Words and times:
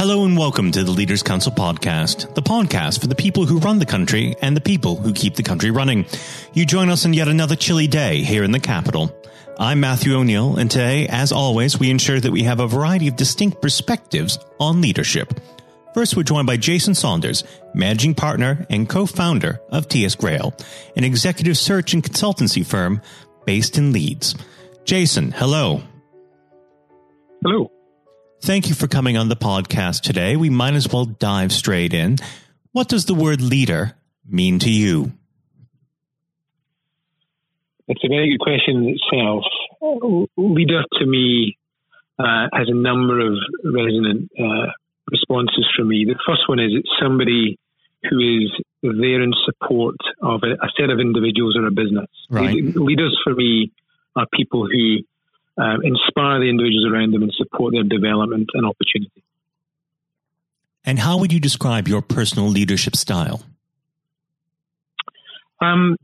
Hello 0.00 0.24
and 0.24 0.34
welcome 0.34 0.72
to 0.72 0.82
the 0.82 0.90
Leaders 0.90 1.22
Council 1.22 1.52
podcast, 1.52 2.34
the 2.34 2.40
podcast 2.40 3.02
for 3.02 3.06
the 3.06 3.14
people 3.14 3.44
who 3.44 3.58
run 3.58 3.78
the 3.78 3.84
country 3.84 4.34
and 4.40 4.56
the 4.56 4.60
people 4.62 4.96
who 4.96 5.12
keep 5.12 5.34
the 5.34 5.42
country 5.42 5.70
running. 5.70 6.06
You 6.54 6.64
join 6.64 6.88
us 6.88 7.04
on 7.04 7.12
yet 7.12 7.28
another 7.28 7.54
chilly 7.54 7.86
day 7.86 8.22
here 8.22 8.42
in 8.42 8.50
the 8.50 8.60
capital. 8.60 9.14
I'm 9.58 9.80
Matthew 9.80 10.16
O'Neill, 10.16 10.56
and 10.56 10.70
today, 10.70 11.06
as 11.06 11.32
always, 11.32 11.78
we 11.78 11.90
ensure 11.90 12.18
that 12.18 12.32
we 12.32 12.44
have 12.44 12.60
a 12.60 12.66
variety 12.66 13.08
of 13.08 13.16
distinct 13.16 13.60
perspectives 13.60 14.38
on 14.58 14.80
leadership. 14.80 15.38
First, 15.92 16.16
we're 16.16 16.22
joined 16.22 16.46
by 16.46 16.56
Jason 16.56 16.94
Saunders, 16.94 17.44
managing 17.74 18.14
partner 18.14 18.66
and 18.70 18.88
co-founder 18.88 19.60
of 19.68 19.86
TS 19.86 20.14
Grale, 20.14 20.54
an 20.96 21.04
executive 21.04 21.58
search 21.58 21.92
and 21.92 22.02
consultancy 22.02 22.64
firm 22.64 23.02
based 23.44 23.76
in 23.76 23.92
Leeds. 23.92 24.34
Jason, 24.86 25.30
hello. 25.30 25.82
Hello. 27.42 27.70
Thank 28.42 28.70
you 28.70 28.74
for 28.74 28.88
coming 28.88 29.18
on 29.18 29.28
the 29.28 29.36
podcast 29.36 30.00
today. 30.00 30.34
We 30.34 30.48
might 30.48 30.72
as 30.72 30.90
well 30.90 31.04
dive 31.04 31.52
straight 31.52 31.92
in. 31.92 32.16
What 32.72 32.88
does 32.88 33.04
the 33.04 33.14
word 33.14 33.42
leader 33.42 33.96
mean 34.26 34.58
to 34.60 34.70
you? 34.70 35.12
It's 37.86 38.02
a 38.02 38.08
very 38.08 38.30
good 38.30 38.40
question 38.40 38.76
in 38.76 38.96
itself. 38.96 39.44
Leader 40.38 40.84
to 40.98 41.06
me 41.06 41.58
uh, 42.18 42.48
has 42.52 42.68
a 42.68 42.74
number 42.74 43.20
of 43.20 43.34
resonant 43.62 44.30
uh, 44.38 44.72
responses 45.10 45.66
for 45.76 45.84
me. 45.84 46.06
The 46.06 46.18
first 46.26 46.48
one 46.48 46.60
is 46.60 46.72
it's 46.74 46.88
somebody 47.02 47.58
who 48.08 48.18
is 48.18 48.50
there 48.82 49.20
in 49.22 49.32
support 49.44 49.96
of 50.22 50.40
a, 50.44 50.52
a 50.64 50.70
set 50.78 50.88
of 50.88 50.98
individuals 50.98 51.58
or 51.58 51.66
a 51.66 51.70
business. 51.70 52.08
Right. 52.30 52.54
Leaders 52.54 53.18
for 53.22 53.34
me 53.34 53.72
are 54.16 54.26
people 54.32 54.66
who 54.66 54.98
uh, 55.60 55.76
inspire 55.82 56.40
the 56.40 56.48
individuals 56.48 56.86
around 56.90 57.12
them 57.12 57.22
and 57.22 57.32
support 57.36 57.74
their 57.74 57.82
development 57.82 58.48
and 58.54 58.64
opportunity. 58.64 59.22
And 60.84 60.98
how 60.98 61.18
would 61.18 61.32
you 61.32 61.40
describe 61.40 61.86
your 61.86 62.00
personal 62.00 62.48
leadership 62.48 62.96
style? 62.96 63.42
Um, 65.60 65.96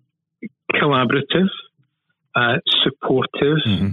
collaborative, 0.73 1.49
uh, 2.35 2.57
supportive, 2.85 3.59
mm-hmm. 3.67 3.91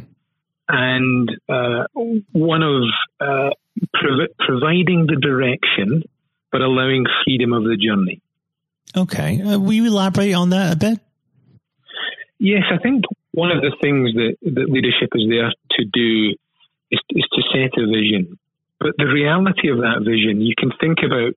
and 0.67 1.31
uh, 1.47 1.87
one 2.33 2.63
of 2.63 2.83
uh, 3.21 3.51
prov- 3.93 4.29
providing 4.39 5.07
the 5.07 5.15
direction, 5.21 6.03
but 6.51 6.59
allowing 6.59 7.05
freedom 7.23 7.53
of 7.53 7.63
the 7.63 7.77
journey. 7.77 8.21
Okay. 8.95 9.41
Uh, 9.41 9.57
will 9.57 9.73
you 9.73 9.85
elaborate 9.85 10.33
on 10.33 10.49
that 10.49 10.73
a 10.73 10.75
bit? 10.75 10.99
Yes, 12.39 12.63
I 12.69 12.77
think 12.77 13.05
one 13.33 13.51
of 13.51 13.61
the 13.61 13.73
things 13.81 14.13
that, 14.13 14.37
that 14.41 14.69
leadership 14.69 15.09
is 15.17 15.25
there 15.27 15.49
to 15.49 15.81
do 15.89 16.37
is, 16.93 17.01
is 17.09 17.25
to 17.33 17.41
set 17.49 17.73
a 17.81 17.85
vision. 17.89 18.37
But 18.79 18.93
the 18.97 19.09
reality 19.09 19.69
of 19.73 19.81
that 19.81 20.05
vision, 20.05 20.41
you 20.41 20.53
can 20.57 20.71
think 20.79 20.99
about 21.01 21.33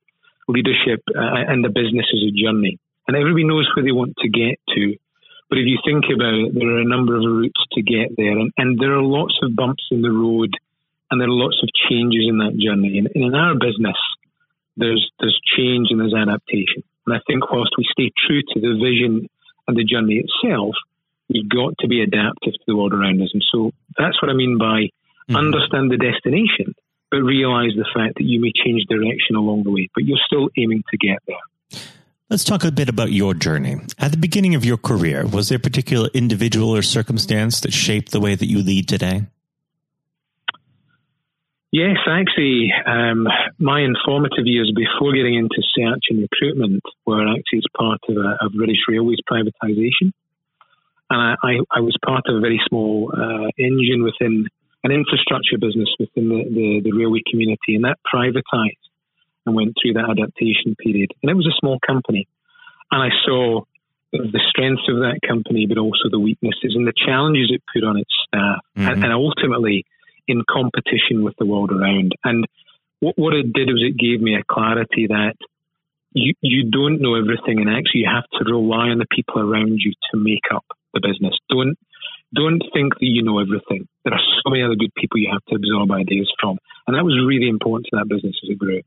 leadership 0.48 1.02
uh, 1.16 1.48
and 1.48 1.64
the 1.64 1.72
business 1.72 2.06
as 2.12 2.22
a 2.22 2.32
journey. 2.36 2.78
And 3.08 3.16
everybody 3.16 3.44
knows 3.44 3.68
where 3.74 3.84
they 3.84 3.96
want 3.96 4.14
to 4.18 4.28
get 4.28 4.60
to. 4.76 4.96
But 5.48 5.58
if 5.58 5.66
you 5.66 5.78
think 5.86 6.04
about 6.12 6.34
it, 6.34 6.54
there 6.54 6.68
are 6.68 6.84
a 6.84 6.88
number 6.88 7.16
of 7.16 7.22
routes 7.24 7.62
to 7.72 7.82
get 7.82 8.12
there. 8.16 8.36
And, 8.36 8.52
and 8.58 8.78
there 8.78 8.92
are 8.92 9.02
lots 9.02 9.38
of 9.42 9.56
bumps 9.56 9.84
in 9.90 10.02
the 10.02 10.10
road 10.10 10.52
and 11.10 11.20
there 11.20 11.28
are 11.28 11.38
lots 11.38 11.62
of 11.62 11.70
changes 11.88 12.26
in 12.28 12.38
that 12.38 12.58
journey. 12.58 12.98
And, 12.98 13.08
and 13.14 13.24
in 13.24 13.34
our 13.34 13.54
business, 13.54 13.96
there's, 14.76 15.08
there's 15.20 15.38
change 15.56 15.88
and 15.90 16.00
there's 16.00 16.14
adaptation. 16.14 16.82
And 17.06 17.14
I 17.14 17.20
think 17.26 17.48
whilst 17.50 17.78
we 17.78 17.86
stay 17.88 18.10
true 18.26 18.42
to 18.42 18.60
the 18.60 18.74
vision 18.74 19.30
and 19.68 19.76
the 19.76 19.84
journey 19.84 20.20
itself, 20.20 20.74
you've 21.28 21.48
got 21.48 21.74
to 21.80 21.88
be 21.88 22.02
adaptive 22.02 22.52
to 22.52 22.64
the 22.66 22.76
world 22.76 22.92
around 22.92 23.20
us. 23.22 23.30
And 23.32 23.44
so 23.52 23.72
that's 23.98 24.20
what 24.22 24.30
I 24.30 24.34
mean 24.34 24.58
by 24.58 24.64
mm-hmm. 24.66 25.36
understand 25.36 25.90
the 25.90 25.96
destination, 25.96 26.74
but 27.10 27.18
realize 27.18 27.72
the 27.76 27.88
fact 27.94 28.14
that 28.16 28.24
you 28.24 28.40
may 28.40 28.52
change 28.64 28.84
direction 28.88 29.36
along 29.36 29.64
the 29.64 29.70
way, 29.70 29.88
but 29.94 30.04
you're 30.04 30.18
still 30.26 30.48
aiming 30.56 30.82
to 30.90 30.96
get 30.96 31.18
there. 31.26 31.82
Let's 32.28 32.42
talk 32.42 32.64
a 32.64 32.72
bit 32.72 32.88
about 32.88 33.12
your 33.12 33.34
journey. 33.34 33.76
At 33.98 34.10
the 34.10 34.16
beginning 34.16 34.56
of 34.56 34.64
your 34.64 34.76
career, 34.76 35.24
was 35.26 35.48
there 35.48 35.58
a 35.58 35.60
particular 35.60 36.08
individual 36.12 36.74
or 36.74 36.82
circumstance 36.82 37.60
that 37.60 37.72
shaped 37.72 38.10
the 38.10 38.20
way 38.20 38.34
that 38.34 38.46
you 38.46 38.62
lead 38.62 38.88
today? 38.88 39.26
Yes, 41.70 41.98
actually, 42.08 42.72
um, 42.86 43.28
my 43.58 43.80
informative 43.80 44.46
years 44.46 44.72
before 44.74 45.12
getting 45.12 45.34
into 45.34 45.62
search 45.76 46.04
and 46.10 46.22
recruitment 46.22 46.82
were 47.04 47.28
actually 47.28 47.58
as 47.58 47.64
part 47.76 48.00
of 48.08 48.16
a, 48.16 48.46
a 48.46 48.50
British 48.50 48.78
Railways 48.88 49.18
privatisation 49.30 50.12
and 51.10 51.36
I, 51.42 51.58
I, 51.70 51.80
was 51.80 51.96
part 52.04 52.24
of 52.28 52.36
a 52.36 52.40
very 52.40 52.60
small 52.68 53.12
uh, 53.14 53.48
engine 53.58 54.02
within 54.02 54.46
an 54.82 54.90
infrastructure 54.92 55.58
business 55.58 55.88
within 55.98 56.28
the, 56.28 56.42
the, 56.50 56.90
the, 56.90 56.92
railway 56.92 57.20
community, 57.30 57.74
and 57.74 57.84
that 57.84 57.98
privatized 58.02 58.82
and 59.44 59.54
went 59.54 59.74
through 59.80 59.94
that 59.94 60.10
adaptation 60.10 60.74
period. 60.82 61.12
And 61.22 61.30
it 61.30 61.34
was 61.34 61.46
a 61.46 61.58
small 61.60 61.78
company, 61.86 62.26
and 62.90 63.02
I 63.02 63.14
saw 63.24 63.62
the 64.12 64.40
strengths 64.48 64.88
of 64.88 64.96
that 64.96 65.20
company, 65.26 65.66
but 65.66 65.78
also 65.78 66.08
the 66.10 66.18
weaknesses 66.18 66.74
and 66.74 66.86
the 66.86 66.92
challenges 66.94 67.50
it 67.52 67.62
put 67.72 67.84
on 67.84 67.98
its 67.98 68.10
staff, 68.26 68.60
mm-hmm. 68.76 68.88
and, 68.88 69.04
and, 69.04 69.12
ultimately 69.12 69.84
in 70.28 70.42
competition 70.48 71.22
with 71.22 71.34
the 71.38 71.46
world 71.46 71.70
around. 71.70 72.12
And 72.24 72.46
what, 73.00 73.18
what 73.18 73.34
it 73.34 73.52
did 73.52 73.68
was 73.68 73.82
it 73.82 73.98
gave 73.98 74.20
me 74.20 74.34
a 74.34 74.42
clarity 74.42 75.06
that 75.08 75.34
you, 76.12 76.34
you 76.40 76.70
don't 76.70 77.00
know 77.00 77.14
everything, 77.14 77.60
and 77.60 77.68
actually 77.68 78.02
you 78.02 78.10
have 78.12 78.24
to 78.38 78.50
rely 78.50 78.88
on 78.88 78.98
the 78.98 79.06
people 79.10 79.38
around 79.40 79.80
you 79.84 79.92
to 80.10 80.18
make 80.18 80.48
up 80.54 80.64
the 80.96 81.06
business. 81.06 81.36
Don't 81.48 81.76
don't 82.34 82.62
think 82.74 82.94
that 82.94 83.06
you 83.06 83.22
know 83.22 83.38
everything. 83.38 83.86
There 84.04 84.12
are 84.12 84.20
so 84.42 84.50
many 84.50 84.62
other 84.64 84.74
good 84.74 84.92
people 84.94 85.20
you 85.20 85.30
have 85.32 85.44
to 85.46 85.54
absorb 85.54 85.90
ideas 85.92 86.30
from, 86.40 86.58
and 86.86 86.96
that 86.96 87.04
was 87.04 87.14
really 87.26 87.48
important 87.48 87.86
to 87.90 87.96
that 87.96 88.08
business 88.08 88.34
as 88.42 88.50
it 88.50 88.58
grew. 88.58 88.82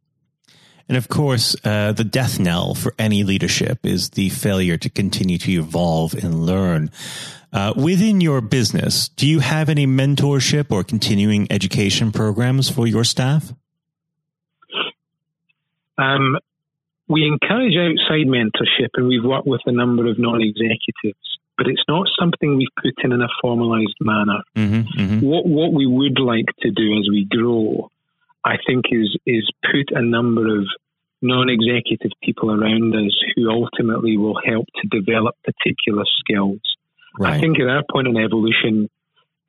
And 0.90 0.98
of 0.98 1.08
course, 1.08 1.56
uh, 1.64 1.92
the 1.92 2.04
death 2.04 2.40
knell 2.40 2.74
for 2.74 2.96
any 2.98 3.24
leadership 3.24 3.86
is 3.86 4.10
the 4.12 4.30
failure 4.30 4.78
to 4.78 4.90
continue 4.90 5.38
to 5.38 5.52
evolve 5.52 6.16
and 6.16 6.46
learn. 6.46 6.90
Uh, 7.54 7.74
within 7.76 8.22
your 8.22 8.42
business, 8.42 9.10
do 9.10 9.28
you 9.28 9.40
have 9.40 9.70
any 9.70 9.86
mentorship 9.86 10.72
or 10.72 10.84
continuing 10.84 11.48
education 11.52 12.12
programs 12.12 12.70
for 12.70 12.88
your 12.88 13.04
staff? 13.04 13.54
Um, 15.98 16.38
we 17.08 17.26
encourage 17.26 17.76
outside 17.76 18.28
mentorship, 18.28 18.90
and 18.96 19.08
we've 19.08 19.24
worked 19.24 19.48
with 19.48 19.62
a 19.66 19.72
number 19.72 20.08
of 20.08 20.18
non-executives 20.18 21.39
but 21.60 21.68
it's 21.68 21.84
not 21.90 22.08
something 22.18 22.56
we've 22.56 22.68
put 22.82 23.04
in 23.04 23.12
in 23.12 23.22
a 23.22 23.28
formalized 23.42 23.98
manner. 24.00 24.40
Mm-hmm, 24.56 25.02
mm-hmm. 25.02 25.20
What 25.26 25.46
what 25.46 25.74
we 25.74 25.86
would 25.86 26.18
like 26.18 26.48
to 26.62 26.72
do 26.72 26.98
as 26.98 27.08
we 27.12 27.28
grow, 27.30 27.92
I 28.46 28.56
think, 28.66 28.86
is 28.92 29.16
is 29.28 29.46
put 29.62 29.92
a 29.92 30.02
number 30.02 30.58
of 30.58 30.66
non-executive 31.22 32.12
people 32.24 32.50
around 32.50 32.96
us 32.96 33.14
who 33.36 33.50
ultimately 33.50 34.16
will 34.16 34.40
help 34.44 34.66
to 34.82 34.88
develop 34.88 35.36
particular 35.44 36.06
skills. 36.20 36.62
Right. 37.20 37.34
I 37.34 37.40
think 37.42 37.60
at 37.60 37.68
our 37.68 37.84
point 37.92 38.08
in 38.08 38.16
evolution, 38.16 38.90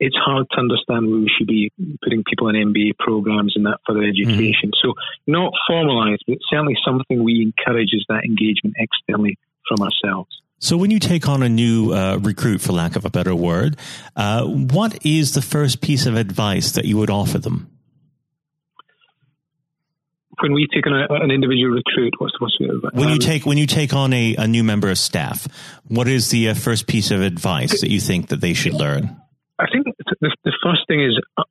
it's 0.01 0.17
hard 0.17 0.47
to 0.51 0.59
understand 0.59 1.07
where 1.07 1.19
we 1.19 1.31
should 1.37 1.47
be 1.47 1.71
putting 2.03 2.25
people 2.27 2.49
in 2.49 2.55
MBA 2.55 2.97
programs 2.99 3.53
and 3.55 3.65
that 3.67 3.79
further 3.87 4.03
education. 4.03 4.71
Mm-hmm. 4.75 4.83
So 4.83 4.95
not 5.27 5.53
formalized, 5.65 6.23
but 6.27 6.39
certainly 6.49 6.75
something 6.83 7.23
we 7.23 7.41
encourage 7.41 7.93
is 7.93 8.03
that 8.09 8.25
engagement 8.25 8.75
externally 8.77 9.37
from 9.65 9.87
ourselves. 9.87 10.40
So, 10.61 10.77
when 10.77 10.91
you 10.91 10.99
take 10.99 11.27
on 11.27 11.41
a 11.41 11.49
new 11.49 11.91
uh, 11.91 12.17
recruit, 12.17 12.61
for 12.61 12.71
lack 12.71 12.95
of 12.95 13.03
a 13.03 13.09
better 13.09 13.33
word, 13.33 13.77
uh, 14.15 14.45
what 14.45 15.03
is 15.03 15.33
the 15.33 15.41
first 15.41 15.81
piece 15.81 16.05
of 16.05 16.15
advice 16.15 16.73
that 16.73 16.85
you 16.85 16.97
would 16.97 17.09
offer 17.09 17.39
them? 17.39 17.71
When 20.39 20.53
we 20.53 20.67
take 20.71 20.85
on 20.85 20.93
a, 20.93 21.11
an 21.15 21.31
individual 21.31 21.71
recruit, 21.71 22.13
what's, 22.19 22.39
what's 22.39 22.55
the 22.59 22.91
when 22.93 23.07
um, 23.07 23.13
you 23.13 23.17
take 23.17 23.43
when 23.43 23.57
you 23.57 23.65
take 23.65 23.95
on 23.95 24.13
a, 24.13 24.35
a 24.35 24.47
new 24.47 24.63
member 24.63 24.91
of 24.91 24.99
staff, 24.99 25.47
what 25.87 26.07
is 26.07 26.29
the 26.29 26.49
uh, 26.49 26.53
first 26.53 26.85
piece 26.85 27.09
of 27.09 27.21
advice 27.21 27.81
that 27.81 27.89
you 27.89 27.99
think 27.99 28.29
that 28.29 28.41
they 28.41 28.53
should 28.53 28.75
learn? 28.75 29.19
I 29.57 29.65
think 29.71 29.85
the, 29.97 30.35
the 30.43 30.53
first 30.63 30.81
thing 30.87 31.03
is 31.03 31.19
uh, 31.37 31.43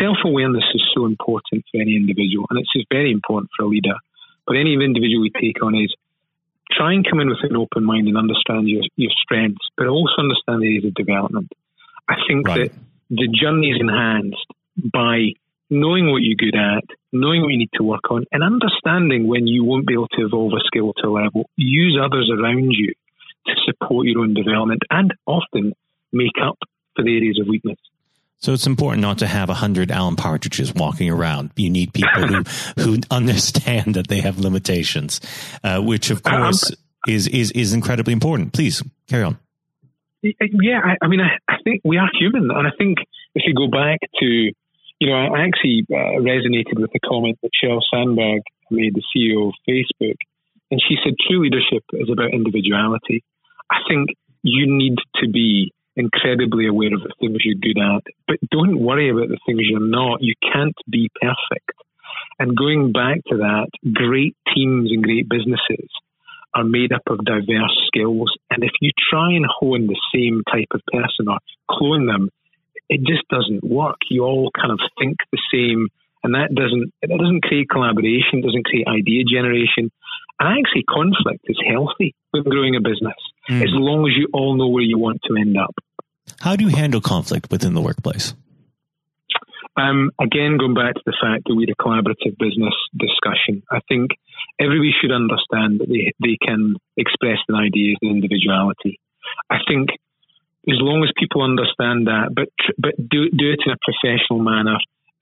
self 0.00 0.18
awareness 0.24 0.64
is 0.74 0.82
so 0.94 1.06
important 1.06 1.64
for 1.72 1.80
any 1.80 1.96
individual, 1.96 2.46
and 2.50 2.60
it's 2.60 2.86
very 2.88 3.10
important 3.10 3.50
for 3.56 3.64
a 3.64 3.68
leader. 3.68 3.94
But 4.46 4.56
any 4.56 4.74
individual 4.74 5.22
we 5.22 5.30
take 5.40 5.62
on 5.62 5.74
is 5.74 5.94
try 6.76 6.92
and 6.92 7.06
come 7.08 7.20
in 7.20 7.28
with 7.28 7.38
an 7.42 7.56
open 7.56 7.84
mind 7.84 8.08
and 8.08 8.16
understand 8.16 8.68
your, 8.68 8.82
your 8.96 9.10
strengths, 9.22 9.66
but 9.76 9.86
also 9.86 10.14
understand 10.18 10.62
the 10.62 10.66
areas 10.66 10.84
of 10.84 10.94
development. 10.94 11.50
I 12.08 12.16
think 12.26 12.46
right. 12.46 12.70
that 12.70 12.78
the 13.10 13.28
journey 13.28 13.70
is 13.70 13.80
enhanced 13.80 14.46
by 14.92 15.32
knowing 15.70 16.10
what 16.10 16.22
you're 16.22 16.36
good 16.36 16.56
at, 16.56 16.84
knowing 17.12 17.42
what 17.42 17.48
you 17.48 17.58
need 17.58 17.72
to 17.74 17.82
work 17.82 18.10
on, 18.10 18.24
and 18.32 18.42
understanding 18.42 19.26
when 19.26 19.46
you 19.46 19.64
won't 19.64 19.86
be 19.86 19.94
able 19.94 20.08
to 20.08 20.26
evolve 20.26 20.52
a 20.52 20.64
skill 20.66 20.92
to 20.98 21.08
a 21.08 21.12
level. 21.12 21.48
Use 21.56 21.98
others 22.00 22.30
around 22.32 22.72
you 22.72 22.92
to 23.46 23.52
support 23.64 24.06
your 24.06 24.20
own 24.20 24.34
development 24.34 24.82
and 24.90 25.12
often 25.26 25.74
make 26.12 26.36
up 26.42 26.58
for 26.94 27.04
the 27.04 27.16
areas 27.16 27.38
of 27.40 27.48
weakness. 27.48 27.78
So 28.42 28.52
it's 28.52 28.66
important 28.66 29.02
not 29.02 29.18
to 29.18 29.28
have 29.28 29.50
a 29.50 29.54
hundred 29.54 29.92
Alan 29.92 30.16
Partridges 30.16 30.74
walking 30.74 31.08
around. 31.08 31.52
You 31.54 31.70
need 31.70 31.94
people 31.94 32.26
who 32.26 32.42
who 32.82 32.98
understand 33.08 33.94
that 33.94 34.08
they 34.08 34.20
have 34.20 34.40
limitations, 34.40 35.20
uh, 35.62 35.80
which 35.80 36.10
of 36.10 36.24
course 36.24 36.70
um, 36.70 36.76
is 37.06 37.28
is 37.28 37.52
is 37.52 37.72
incredibly 37.72 38.12
important. 38.12 38.52
Please 38.52 38.82
carry 39.08 39.22
on. 39.22 39.38
Yeah, 40.22 40.80
I, 40.84 41.04
I 41.04 41.08
mean, 41.08 41.20
I, 41.20 41.38
I, 41.48 41.56
think 41.64 41.82
we 41.84 41.98
are 41.98 42.08
human, 42.18 42.50
and 42.50 42.66
I 42.66 42.70
think 42.78 42.98
if 43.34 43.42
you 43.44 43.54
go 43.54 43.66
back 43.66 43.98
to, 44.20 44.24
you 44.24 44.52
you 45.00 45.08
know, 45.08 45.14
I 45.14 45.46
actually 45.46 45.84
uh, 45.90 46.22
resonated 46.22 46.80
with 46.80 46.90
the 46.92 47.00
comment 47.00 47.38
that 47.42 47.50
Sheryl 47.58 47.80
Sandberg 47.92 48.42
made, 48.70 48.94
the 48.94 49.02
CEO 49.10 49.48
of 49.48 49.54
Facebook, 49.68 50.14
and 50.70 50.80
she 50.80 50.96
said 51.02 51.14
true 51.28 51.42
leadership 51.42 51.82
is 51.92 52.08
about 52.08 52.32
individuality. 52.32 53.24
I 53.70 53.78
think 53.88 54.10
you 54.42 54.66
need 54.66 54.96
to 55.16 55.28
be 55.28 55.72
incredibly 55.96 56.66
aware 56.66 56.94
of 56.94 57.02
the 57.02 57.12
things 57.20 57.38
you're 57.44 57.60
good 57.60 57.80
at, 57.80 58.02
but 58.26 58.38
don't 58.50 58.80
worry 58.80 59.10
about 59.10 59.28
the 59.28 59.38
things 59.46 59.60
you're 59.62 59.80
not. 59.80 60.22
You 60.22 60.34
can't 60.52 60.76
be 60.90 61.10
perfect. 61.20 61.72
And 62.38 62.56
going 62.56 62.92
back 62.92 63.20
to 63.28 63.38
that, 63.38 63.68
great 63.92 64.36
teams 64.54 64.90
and 64.90 65.02
great 65.02 65.28
businesses 65.28 65.88
are 66.54 66.64
made 66.64 66.92
up 66.92 67.02
of 67.06 67.24
diverse 67.24 67.76
skills. 67.86 68.32
And 68.50 68.62
if 68.64 68.72
you 68.80 68.90
try 69.10 69.32
and 69.32 69.46
hone 69.46 69.86
the 69.86 70.00
same 70.14 70.42
type 70.50 70.68
of 70.72 70.80
person 70.92 71.28
or 71.28 71.38
clone 71.70 72.06
them, 72.06 72.28
it 72.88 73.00
just 73.06 73.26
doesn't 73.28 73.64
work. 73.64 73.96
You 74.10 74.24
all 74.24 74.50
kind 74.54 74.72
of 74.72 74.80
think 74.98 75.16
the 75.30 75.40
same, 75.52 75.88
and 76.22 76.34
that 76.34 76.54
doesn't 76.54 76.92
it 77.00 77.08
doesn't 77.08 77.42
create 77.42 77.70
collaboration, 77.70 78.42
doesn't 78.42 78.66
create 78.66 78.86
idea 78.86 79.24
generation. 79.24 79.90
And 80.40 80.58
actually, 80.58 80.84
conflict 80.84 81.44
is 81.44 81.56
healthy 81.64 82.14
when 82.32 82.42
growing 82.44 82.76
a 82.76 82.80
business, 82.80 83.16
mm. 83.48 83.62
as 83.62 83.70
long 83.72 84.06
as 84.06 84.16
you 84.16 84.28
all 84.32 84.56
know 84.56 84.68
where 84.68 84.82
you 84.82 84.98
want 84.98 85.20
to 85.28 85.36
end 85.36 85.56
up. 85.56 85.74
How 86.40 86.56
do 86.56 86.64
you 86.64 86.70
handle 86.70 87.00
conflict 87.00 87.50
within 87.50 87.74
the 87.74 87.80
workplace? 87.80 88.34
Um, 89.76 90.10
again, 90.20 90.58
going 90.58 90.74
back 90.74 90.94
to 90.94 91.02
the 91.06 91.16
fact 91.16 91.44
that 91.46 91.54
we're 91.54 91.70
a 91.70 91.82
collaborative 91.82 92.36
business 92.38 92.74
discussion, 92.92 93.62
I 93.70 93.80
think 93.88 94.10
everybody 94.60 94.92
should 95.00 95.12
understand 95.12 95.80
that 95.80 95.88
they, 95.88 96.12
they 96.20 96.36
can 96.36 96.76
express 96.96 97.38
their 97.48 97.56
ideas 97.56 97.96
and 98.02 98.10
individuality. 98.10 99.00
I 99.48 99.58
think 99.66 99.90
as 100.68 100.76
long 100.78 101.02
as 101.02 101.10
people 101.16 101.42
understand 101.42 102.06
that, 102.06 102.30
but 102.34 102.48
but 102.78 102.94
do 102.96 103.30
do 103.30 103.50
it 103.50 103.64
in 103.64 103.72
a 103.72 103.80
professional 103.80 104.44
manner, 104.44 104.76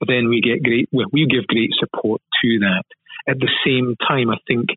then 0.05 0.27
we 0.27 0.41
get 0.41 0.61
great. 0.61 0.89
We 0.91 1.25
give 1.25 1.47
great 1.47 1.71
support 1.79 2.21
to 2.43 2.59
that. 2.59 2.83
At 3.27 3.39
the 3.39 3.49
same 3.65 3.95
time, 4.05 4.29
I 4.29 4.37
think 4.47 4.69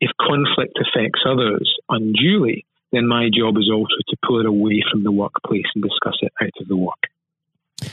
if 0.00 0.10
conflict 0.20 0.78
affects 0.78 1.20
others 1.26 1.74
unduly, 1.88 2.64
then 2.92 3.06
my 3.06 3.28
job 3.36 3.56
is 3.58 3.70
also 3.72 3.96
to 4.08 4.16
pull 4.26 4.40
it 4.40 4.46
away 4.46 4.82
from 4.90 5.02
the 5.02 5.12
workplace 5.12 5.66
and 5.74 5.84
discuss 5.84 6.16
it 6.22 6.32
out 6.40 6.50
of 6.60 6.68
the 6.68 6.76
work. 6.76 7.90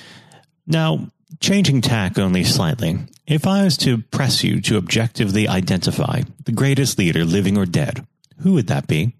Now, 0.65 1.07
changing 1.39 1.81
tack 1.81 2.17
only 2.17 2.43
slightly, 2.43 2.99
if 3.27 3.47
I 3.47 3.63
was 3.63 3.77
to 3.77 3.99
press 3.99 4.43
you 4.43 4.61
to 4.61 4.77
objectively 4.77 5.47
identify 5.47 6.21
the 6.45 6.51
greatest 6.51 6.97
leader, 6.97 7.25
living 7.25 7.57
or 7.57 7.65
dead, 7.65 8.05
who 8.39 8.53
would 8.53 8.67
that 8.67 8.87
be? 8.87 9.15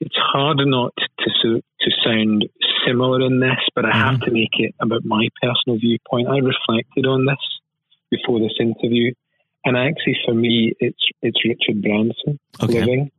It's 0.00 0.16
hard 0.16 0.58
not 0.64 0.92
to 0.96 1.62
to 1.82 1.90
sound 2.04 2.44
similar 2.86 3.20
in 3.20 3.40
this, 3.40 3.58
but 3.74 3.84
I 3.84 3.90
mm-hmm. 3.90 3.98
have 3.98 4.20
to 4.20 4.30
make 4.30 4.54
it 4.58 4.74
about 4.80 5.04
my 5.04 5.28
personal 5.40 5.78
viewpoint. 5.78 6.28
I 6.28 6.38
reflected 6.38 7.06
on 7.06 7.26
this 7.26 7.38
before 8.10 8.40
this 8.40 8.54
interview, 8.60 9.12
and 9.64 9.76
actually, 9.76 10.16
for 10.24 10.34
me, 10.34 10.72
it's 10.80 11.04
it's 11.22 11.44
Richard 11.44 11.82
Branson 11.82 12.38
okay. 12.62 12.80
living, 12.80 13.10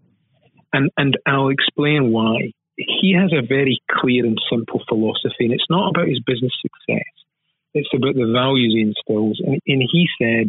and 0.71 0.91
and 0.97 1.17
I'll 1.25 1.49
explain 1.49 2.11
why 2.11 2.53
he 2.75 3.15
has 3.19 3.31
a 3.31 3.45
very 3.45 3.81
clear 3.89 4.25
and 4.25 4.37
simple 4.49 4.81
philosophy, 4.87 5.45
and 5.45 5.53
it's 5.53 5.69
not 5.69 5.89
about 5.89 6.07
his 6.07 6.19
business 6.25 6.53
success. 6.61 7.13
It's 7.73 7.89
about 7.93 8.15
the 8.15 8.31
values 8.31 8.73
he 8.73 8.81
instills. 8.81 9.41
And, 9.43 9.59
and 9.65 9.81
he 9.91 10.07
said, 10.19 10.47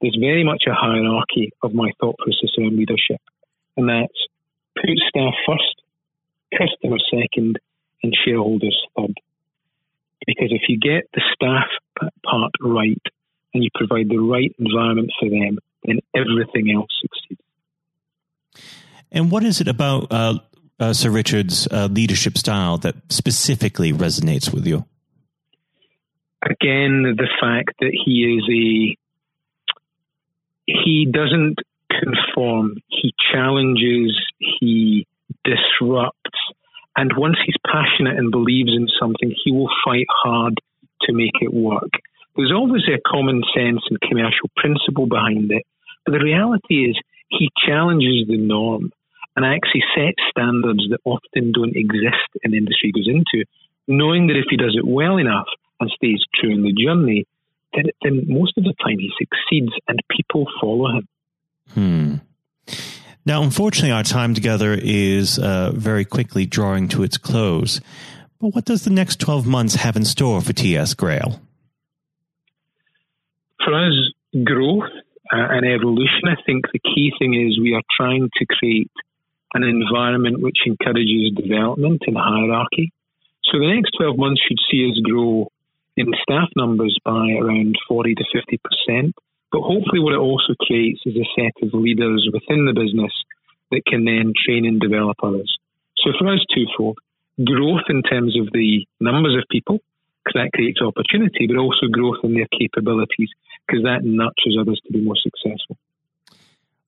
there's 0.00 0.16
very 0.20 0.44
much 0.44 0.64
a 0.66 0.74
hierarchy 0.74 1.50
of 1.62 1.74
my 1.74 1.90
thought 2.00 2.16
process 2.18 2.50
around 2.58 2.76
leadership. 2.76 3.20
And 3.76 3.88
that's 3.88 4.26
put 4.76 4.98
staff 5.08 5.34
first, 5.46 5.82
customer 6.52 6.98
second, 7.10 7.58
and 8.02 8.16
shareholders 8.24 8.78
third. 8.96 9.14
Because 10.26 10.52
if 10.52 10.62
you 10.68 10.78
get 10.78 11.08
the 11.14 11.22
staff 11.34 11.68
part 12.24 12.52
right 12.60 13.02
and 13.54 13.64
you 13.64 13.70
provide 13.74 14.08
the 14.08 14.18
right 14.18 14.54
environment 14.58 15.10
for 15.18 15.28
them, 15.28 15.58
then 15.84 16.00
everything 16.14 16.72
else 16.74 16.88
succeeds. 17.00 17.40
And 19.10 19.30
what 19.30 19.42
is 19.42 19.60
it 19.60 19.68
about 19.68 20.12
uh, 20.12 20.38
uh, 20.78 20.92
Sir 20.92 21.10
Richard's 21.10 21.66
uh, 21.70 21.88
leadership 21.90 22.36
style 22.36 22.78
that 22.78 22.94
specifically 23.08 23.92
resonates 23.92 24.52
with 24.52 24.66
you? 24.66 24.84
Again, 26.42 27.16
the 27.16 27.28
fact 27.40 27.72
that 27.80 27.90
he 28.04 28.36
is 28.36 28.44
a 28.48 28.96
he 30.66 31.08
doesn't 31.10 31.58
conform. 31.90 32.76
He 32.88 33.14
challenges. 33.32 34.18
He 34.38 35.06
disrupts. 35.44 36.38
And 36.96 37.12
once 37.16 37.36
he's 37.44 37.56
passionate 37.64 38.18
and 38.18 38.30
believes 38.30 38.70
in 38.74 38.86
something, 39.00 39.34
he 39.44 39.52
will 39.52 39.70
fight 39.84 40.06
hard 40.10 40.54
to 41.02 41.12
make 41.12 41.34
it 41.40 41.52
work. 41.52 41.90
There's 42.38 42.52
always 42.54 42.82
a 42.86 43.02
common 43.04 43.42
sense 43.52 43.82
and 43.90 44.00
commercial 44.00 44.48
principle 44.56 45.08
behind 45.08 45.50
it. 45.50 45.66
But 46.06 46.12
the 46.12 46.24
reality 46.24 46.88
is, 46.88 46.96
he 47.30 47.50
challenges 47.66 48.26
the 48.28 48.38
norm 48.38 48.92
and 49.34 49.44
actually 49.44 49.82
sets 49.94 50.22
standards 50.30 50.86
that 50.90 51.00
often 51.04 51.50
don't 51.52 51.76
exist 51.76 52.30
in 52.44 52.52
the 52.52 52.58
industry 52.58 52.92
he 52.94 53.00
goes 53.00 53.08
into, 53.08 53.44
knowing 53.88 54.28
that 54.28 54.36
if 54.36 54.46
he 54.48 54.56
does 54.56 54.76
it 54.78 54.86
well 54.86 55.18
enough 55.18 55.48
and 55.80 55.90
stays 55.90 56.22
true 56.34 56.54
in 56.54 56.62
the 56.62 56.72
journey, 56.72 57.26
then, 57.74 57.86
then 58.02 58.24
most 58.28 58.56
of 58.56 58.62
the 58.62 58.74
time 58.82 58.98
he 58.98 59.10
succeeds 59.18 59.72
and 59.88 59.98
people 60.08 60.46
follow 60.60 60.96
him. 60.96 61.08
Hmm. 61.74 62.14
Now, 63.26 63.42
unfortunately, 63.42 63.90
our 63.90 64.04
time 64.04 64.34
together 64.34 64.78
is 64.80 65.40
uh, 65.40 65.72
very 65.74 66.04
quickly 66.04 66.46
drawing 66.46 66.88
to 66.90 67.02
its 67.02 67.18
close. 67.18 67.80
But 68.40 68.54
what 68.54 68.64
does 68.64 68.84
the 68.84 68.90
next 68.90 69.18
12 69.18 69.44
months 69.44 69.74
have 69.74 69.96
in 69.96 70.04
store 70.04 70.40
for 70.40 70.52
TS 70.52 70.94
Grale? 70.94 71.40
For 73.64 73.74
us, 73.74 73.94
growth 74.44 74.90
uh, 75.32 75.48
and 75.50 75.66
evolution. 75.66 76.28
I 76.28 76.40
think 76.46 76.66
the 76.72 76.78
key 76.78 77.12
thing 77.18 77.34
is 77.34 77.58
we 77.58 77.74
are 77.74 77.82
trying 77.96 78.30
to 78.38 78.46
create 78.46 78.90
an 79.54 79.62
environment 79.62 80.42
which 80.42 80.58
encourages 80.66 81.32
development 81.36 82.02
and 82.06 82.16
hierarchy. 82.16 82.92
So 83.44 83.58
the 83.58 83.72
next 83.74 83.92
12 83.98 84.18
months 84.18 84.42
should 84.46 84.58
see 84.70 84.88
us 84.90 85.00
grow 85.02 85.48
in 85.96 86.12
staff 86.22 86.48
numbers 86.54 86.96
by 87.04 87.32
around 87.40 87.76
40 87.88 88.14
to 88.14 88.24
50%. 88.88 89.12
But 89.50 89.62
hopefully, 89.62 90.00
what 90.00 90.12
it 90.12 90.20
also 90.20 90.54
creates 90.60 91.00
is 91.06 91.16
a 91.16 91.28
set 91.34 91.56
of 91.62 91.72
leaders 91.72 92.28
within 92.32 92.66
the 92.66 92.74
business 92.76 93.12
that 93.70 93.84
can 93.86 94.04
then 94.04 94.32
train 94.44 94.66
and 94.66 94.80
develop 94.80 95.16
others. 95.22 95.56
So 95.96 96.12
for 96.18 96.28
us, 96.32 96.44
twofold 96.54 96.98
growth 97.44 97.86
in 97.88 98.02
terms 98.02 98.38
of 98.38 98.52
the 98.52 98.84
numbers 99.00 99.36
of 99.36 99.44
people, 99.50 99.78
that 100.34 100.52
creates 100.52 100.80
opportunity, 100.82 101.46
but 101.46 101.56
also 101.56 101.86
growth 101.90 102.18
in 102.22 102.34
their 102.34 102.48
capabilities, 102.52 103.30
because 103.68 103.84
that 103.84 104.00
nurtures 104.02 104.56
others 104.60 104.80
to 104.86 104.92
be 104.92 105.00
more 105.00 105.16
successful. 105.16 105.76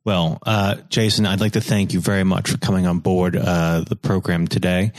Well, 0.02 0.38
uh, 0.46 0.76
Jason, 0.88 1.26
I'd 1.26 1.40
like 1.40 1.52
to 1.52 1.60
thank 1.60 1.92
you 1.92 2.00
very 2.00 2.24
much 2.24 2.50
for 2.50 2.56
coming 2.56 2.86
on 2.86 3.00
board 3.00 3.36
uh, 3.36 3.84
the 3.86 3.96
program 3.96 4.48
today. 4.48 4.92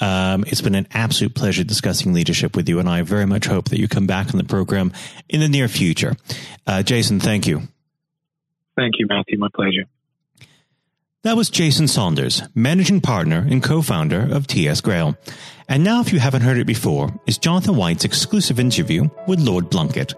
Um, 0.00 0.44
it's 0.46 0.60
been 0.60 0.76
an 0.76 0.86
absolute 0.92 1.34
pleasure 1.34 1.64
discussing 1.64 2.12
leadership 2.12 2.54
with 2.54 2.68
you, 2.68 2.78
and 2.78 2.88
I 2.88 3.02
very 3.02 3.26
much 3.26 3.46
hope 3.46 3.70
that 3.70 3.80
you 3.80 3.88
come 3.88 4.06
back 4.06 4.28
on 4.28 4.38
the 4.38 4.44
program 4.44 4.92
in 5.28 5.40
the 5.40 5.48
near 5.48 5.66
future. 5.66 6.14
Uh, 6.66 6.82
Jason, 6.82 7.18
thank 7.18 7.46
you. 7.46 7.62
Thank 8.76 8.94
you, 8.98 9.06
Matthew. 9.08 9.38
My 9.38 9.48
pleasure. 9.54 9.84
That 11.22 11.36
was 11.36 11.48
Jason 11.48 11.88
Saunders, 11.88 12.42
managing 12.54 13.00
partner 13.00 13.46
and 13.48 13.62
co-founder 13.62 14.28
of 14.30 14.46
TS 14.46 14.80
Grale. 14.82 15.16
And 15.68 15.82
now, 15.82 16.00
if 16.00 16.12
you 16.12 16.18
haven't 16.18 16.42
heard 16.42 16.58
it 16.58 16.66
before, 16.66 17.18
is 17.26 17.38
Jonathan 17.38 17.76
White's 17.76 18.04
exclusive 18.04 18.60
interview 18.60 19.08
with 19.26 19.40
Lord 19.40 19.70
Blunkett. 19.70 20.14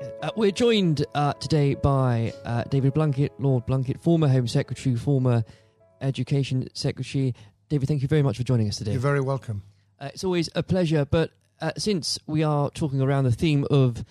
Uh, 0.00 0.30
we're 0.36 0.52
joined 0.52 1.04
uh, 1.14 1.32
today 1.34 1.74
by 1.74 2.32
uh, 2.44 2.62
David 2.64 2.94
Blunkett, 2.94 3.30
Lord 3.38 3.66
Blunkett, 3.66 4.00
former 4.00 4.28
Home 4.28 4.46
Secretary, 4.46 4.94
former 4.94 5.44
Education 6.00 6.68
Secretary. 6.72 7.34
David, 7.68 7.88
thank 7.88 8.02
you 8.02 8.08
very 8.08 8.22
much 8.22 8.36
for 8.36 8.44
joining 8.44 8.68
us 8.68 8.76
today. 8.76 8.92
You're 8.92 9.00
very 9.00 9.20
welcome. 9.20 9.62
Uh, 9.98 10.10
it's 10.14 10.22
always 10.22 10.48
a 10.54 10.62
pleasure, 10.62 11.04
but 11.04 11.32
uh, 11.60 11.72
since 11.76 12.18
we 12.26 12.44
are 12.44 12.70
talking 12.70 13.00
around 13.00 13.24
the 13.24 13.32
theme 13.32 13.66
of 13.70 14.04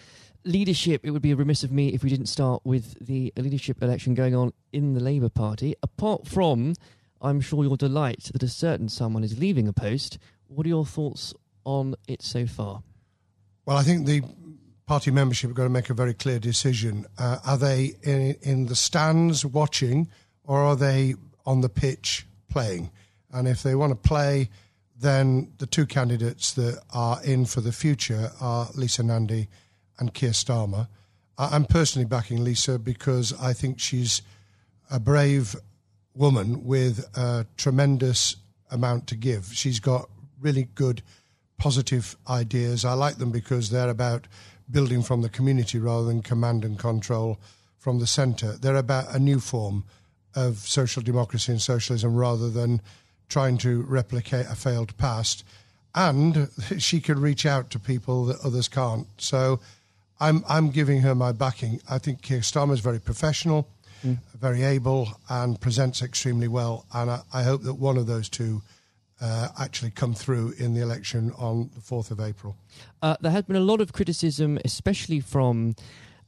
leadership, 0.43 1.01
it 1.05 1.11
would 1.11 1.21
be 1.21 1.33
remiss 1.33 1.63
of 1.63 1.71
me 1.71 1.93
if 1.93 2.03
we 2.03 2.09
didn't 2.09 2.25
start 2.25 2.61
with 2.65 2.95
the 3.05 3.31
leadership 3.37 3.81
election 3.81 4.13
going 4.13 4.35
on 4.35 4.51
in 4.73 4.93
the 4.93 4.99
Labour 4.99 5.29
Party. 5.29 5.73
Apart 5.81 6.27
from, 6.27 6.73
I'm 7.21 7.39
sure, 7.39 7.63
your 7.63 7.77
delight 7.77 8.29
that 8.33 8.43
a 8.43 8.49
certain 8.49 8.89
someone 8.89 9.23
is 9.23 9.39
leaving 9.39 9.69
a 9.69 9.73
post, 9.73 10.17
what 10.47 10.65
are 10.65 10.69
your 10.69 10.85
thoughts 10.85 11.33
on 11.63 11.95
it 12.09 12.21
so 12.21 12.45
far? 12.45 12.83
Well, 13.65 13.77
I 13.77 13.83
think 13.83 14.05
the 14.05 14.21
party 14.87 15.11
membership 15.11 15.51
are 15.51 15.53
going 15.53 15.69
to 15.69 15.73
make 15.73 15.89
a 15.89 15.93
very 15.93 16.13
clear 16.13 16.39
decision. 16.39 17.05
Uh, 17.19 17.37
are 17.45 17.57
they 17.57 17.95
in, 18.03 18.35
in 18.41 18.65
the 18.67 18.75
stands 18.75 19.45
watching, 19.45 20.07
or 20.45 20.59
are 20.59 20.75
they 20.75 21.15
on 21.45 21.61
the 21.61 21.69
pitch 21.69 22.25
playing? 22.49 22.89
And 23.31 23.47
if 23.47 23.61
they 23.61 23.75
want 23.75 23.91
to 23.91 24.07
play, 24.07 24.49
then 24.99 25.51
the 25.57 25.67
two 25.67 25.85
candidates 25.85 26.53
that 26.53 26.81
are 26.93 27.21
in 27.23 27.45
for 27.45 27.61
the 27.61 27.73
future 27.73 28.31
are 28.39 28.69
Lisa 28.75 29.03
Nandy 29.03 29.49
and 29.99 30.13
Keir 30.13 30.31
Starmer. 30.31 30.87
I'm 31.37 31.65
personally 31.65 32.07
backing 32.07 32.43
Lisa 32.43 32.79
because 32.79 33.33
I 33.39 33.53
think 33.53 33.79
she's 33.79 34.21
a 34.89 34.99
brave 34.99 35.55
woman 36.15 36.63
with 36.63 37.05
a 37.15 37.45
tremendous 37.57 38.37
amount 38.71 39.05
to 39.07 39.15
give. 39.15 39.51
She's 39.53 39.79
got 39.79 40.09
really 40.39 40.69
good 40.73 41.03
positive 41.57 42.15
ideas. 42.27 42.85
I 42.85 42.93
like 42.93 43.17
them 43.17 43.31
because 43.31 43.69
they're 43.69 43.89
about 43.89 44.27
building 44.69 45.01
from 45.01 45.21
the 45.21 45.29
community 45.29 45.79
rather 45.79 46.05
than 46.05 46.21
command 46.21 46.65
and 46.65 46.77
control 46.77 47.39
from 47.77 47.99
the 47.99 48.07
centre. 48.07 48.53
They're 48.53 48.75
about 48.75 49.13
a 49.13 49.19
new 49.19 49.39
form 49.39 49.85
of 50.35 50.57
social 50.57 51.01
democracy 51.01 51.51
and 51.51 51.61
socialism 51.61 52.15
rather 52.15 52.49
than 52.49 52.81
trying 53.29 53.57
to 53.59 53.81
replicate 53.83 54.45
a 54.47 54.55
failed 54.55 54.95
past. 54.97 55.43
And 55.95 56.49
she 56.77 56.99
can 56.99 57.19
reach 57.19 57.45
out 57.45 57.69
to 57.71 57.79
people 57.79 58.25
that 58.25 58.39
others 58.43 58.67
can't. 58.67 59.07
So 59.17 59.59
I'm 60.19 60.43
I'm 60.47 60.69
giving 60.69 61.01
her 61.01 61.15
my 61.15 61.31
backing. 61.31 61.81
I 61.89 61.97
think 61.97 62.21
Keir 62.21 62.39
Starmer 62.39 62.73
is 62.73 62.79
very 62.79 62.99
professional, 62.99 63.67
mm. 64.05 64.17
very 64.39 64.63
able, 64.63 65.09
and 65.29 65.59
presents 65.59 66.01
extremely 66.01 66.47
well. 66.47 66.85
And 66.93 67.11
I, 67.11 67.21
I 67.33 67.43
hope 67.43 67.63
that 67.63 67.75
one 67.75 67.97
of 67.97 68.07
those 68.07 68.29
two 68.29 68.61
uh, 69.19 69.49
actually 69.59 69.91
come 69.91 70.13
through 70.13 70.53
in 70.57 70.73
the 70.73 70.81
election 70.81 71.31
on 71.37 71.69
the 71.73 71.81
4th 71.81 72.11
of 72.11 72.19
April. 72.19 72.55
Uh, 73.01 73.15
there 73.21 73.31
has 73.31 73.43
been 73.43 73.55
a 73.55 73.61
lot 73.61 73.81
of 73.81 73.93
criticism, 73.93 74.59
especially 74.63 75.19
from 75.19 75.75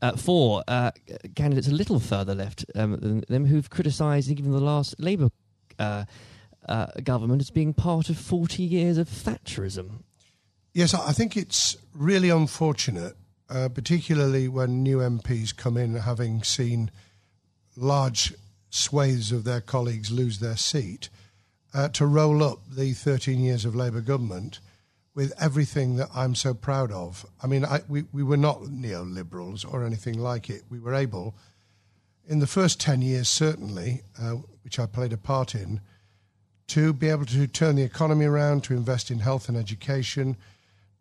uh, 0.02 0.16
for 0.16 0.64
uh, 0.68 0.92
candidates 1.36 1.68
a 1.68 1.74
little 1.74 2.00
further 2.00 2.34
left 2.34 2.66
um, 2.76 2.98
than 3.00 3.24
them 3.28 3.46
who've 3.46 3.70
criticised 3.70 4.30
even 4.30 4.52
the 4.52 4.60
last 4.60 4.96
Labour 4.98 5.30
uh, 5.78 6.06
uh, 6.68 6.88
government 7.04 7.42
as 7.42 7.52
being 7.52 7.74
part 7.74 8.10
of 8.10 8.18
40 8.18 8.64
years 8.64 8.98
of 8.98 9.10
Thatcherism. 9.10 10.04
Yes, 10.74 10.94
I 10.94 11.12
think 11.12 11.36
it's 11.36 11.76
really 11.94 12.30
unfortunate, 12.30 13.16
particularly 13.50 14.48
when 14.48 14.84
new 14.84 15.00
MPs 15.00 15.56
come 15.56 15.76
in 15.76 15.96
having 15.96 16.44
seen 16.44 16.92
large 17.76 18.34
swathes 18.70 19.32
of 19.32 19.44
their 19.44 19.62
colleagues 19.62 20.12
lose 20.12 20.40
their 20.40 20.56
seat 20.56 21.10
uh, 21.74 21.90
to 21.90 22.06
roll 22.06 22.44
up 22.44 22.60
the 22.70 22.94
13 22.94 23.40
years 23.40 23.66
of 23.66 23.76
Labour 23.76 24.02
government 24.02 24.60
with 25.16 25.34
everything 25.42 25.98
that 25.98 26.10
I'm 26.16 26.36
so 26.36 26.54
proud 26.54 26.92
of. 26.92 27.26
I 27.44 27.48
mean, 27.48 27.66
I, 27.66 27.82
we, 27.88 28.06
we 28.12 28.24
were 28.24 28.38
not 28.38 28.62
neoliberals 28.62 29.66
or 29.72 29.84
anything 29.84 30.18
like 30.18 30.50
it. 30.50 30.64
We 30.70 30.80
were 30.80 30.94
able, 30.94 31.36
in 32.28 32.40
the 32.40 32.48
first 32.48 32.80
10 32.80 33.02
years, 33.02 33.28
certainly, 33.28 34.04
uh, 34.20 34.36
which 34.64 34.80
I 34.80 34.86
played 34.86 35.14
a 35.14 35.18
part 35.18 35.56
in, 35.56 35.82
to 36.68 36.94
be 36.94 37.10
able 37.10 37.26
to 37.26 37.48
turn 37.48 37.76
the 37.76 37.84
economy 37.84 38.26
around, 38.26 38.64
to 38.66 38.76
invest 38.76 39.10
in 39.10 39.20
health 39.20 39.50
and 39.50 39.58
education, 39.58 40.38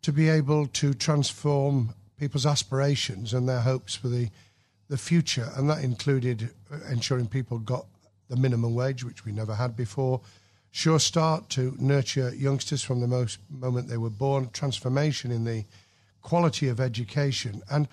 to 0.01 0.11
be 0.11 0.27
able 0.27 0.65
to 0.67 0.93
transform 0.93 1.93
people's 2.17 2.45
aspirations 2.45 3.33
and 3.33 3.47
their 3.47 3.61
hopes 3.61 3.95
for 3.95 4.07
the, 4.07 4.29
the 4.89 4.97
future. 4.97 5.49
And 5.55 5.69
that 5.69 5.83
included 5.83 6.49
ensuring 6.89 7.27
people 7.27 7.59
got 7.59 7.85
the 8.29 8.35
minimum 8.35 8.75
wage, 8.75 9.03
which 9.03 9.25
we 9.25 9.31
never 9.31 9.55
had 9.55 9.75
before, 9.75 10.21
Sure 10.71 10.99
Start 10.99 11.49
to 11.49 11.75
nurture 11.79 12.33
youngsters 12.35 12.83
from 12.83 13.01
the 13.01 13.07
most 13.07 13.39
moment 13.49 13.87
they 13.87 13.97
were 13.97 14.09
born, 14.09 14.49
transformation 14.51 15.31
in 15.31 15.43
the 15.43 15.65
quality 16.21 16.67
of 16.67 16.79
education. 16.79 17.61
And 17.71 17.87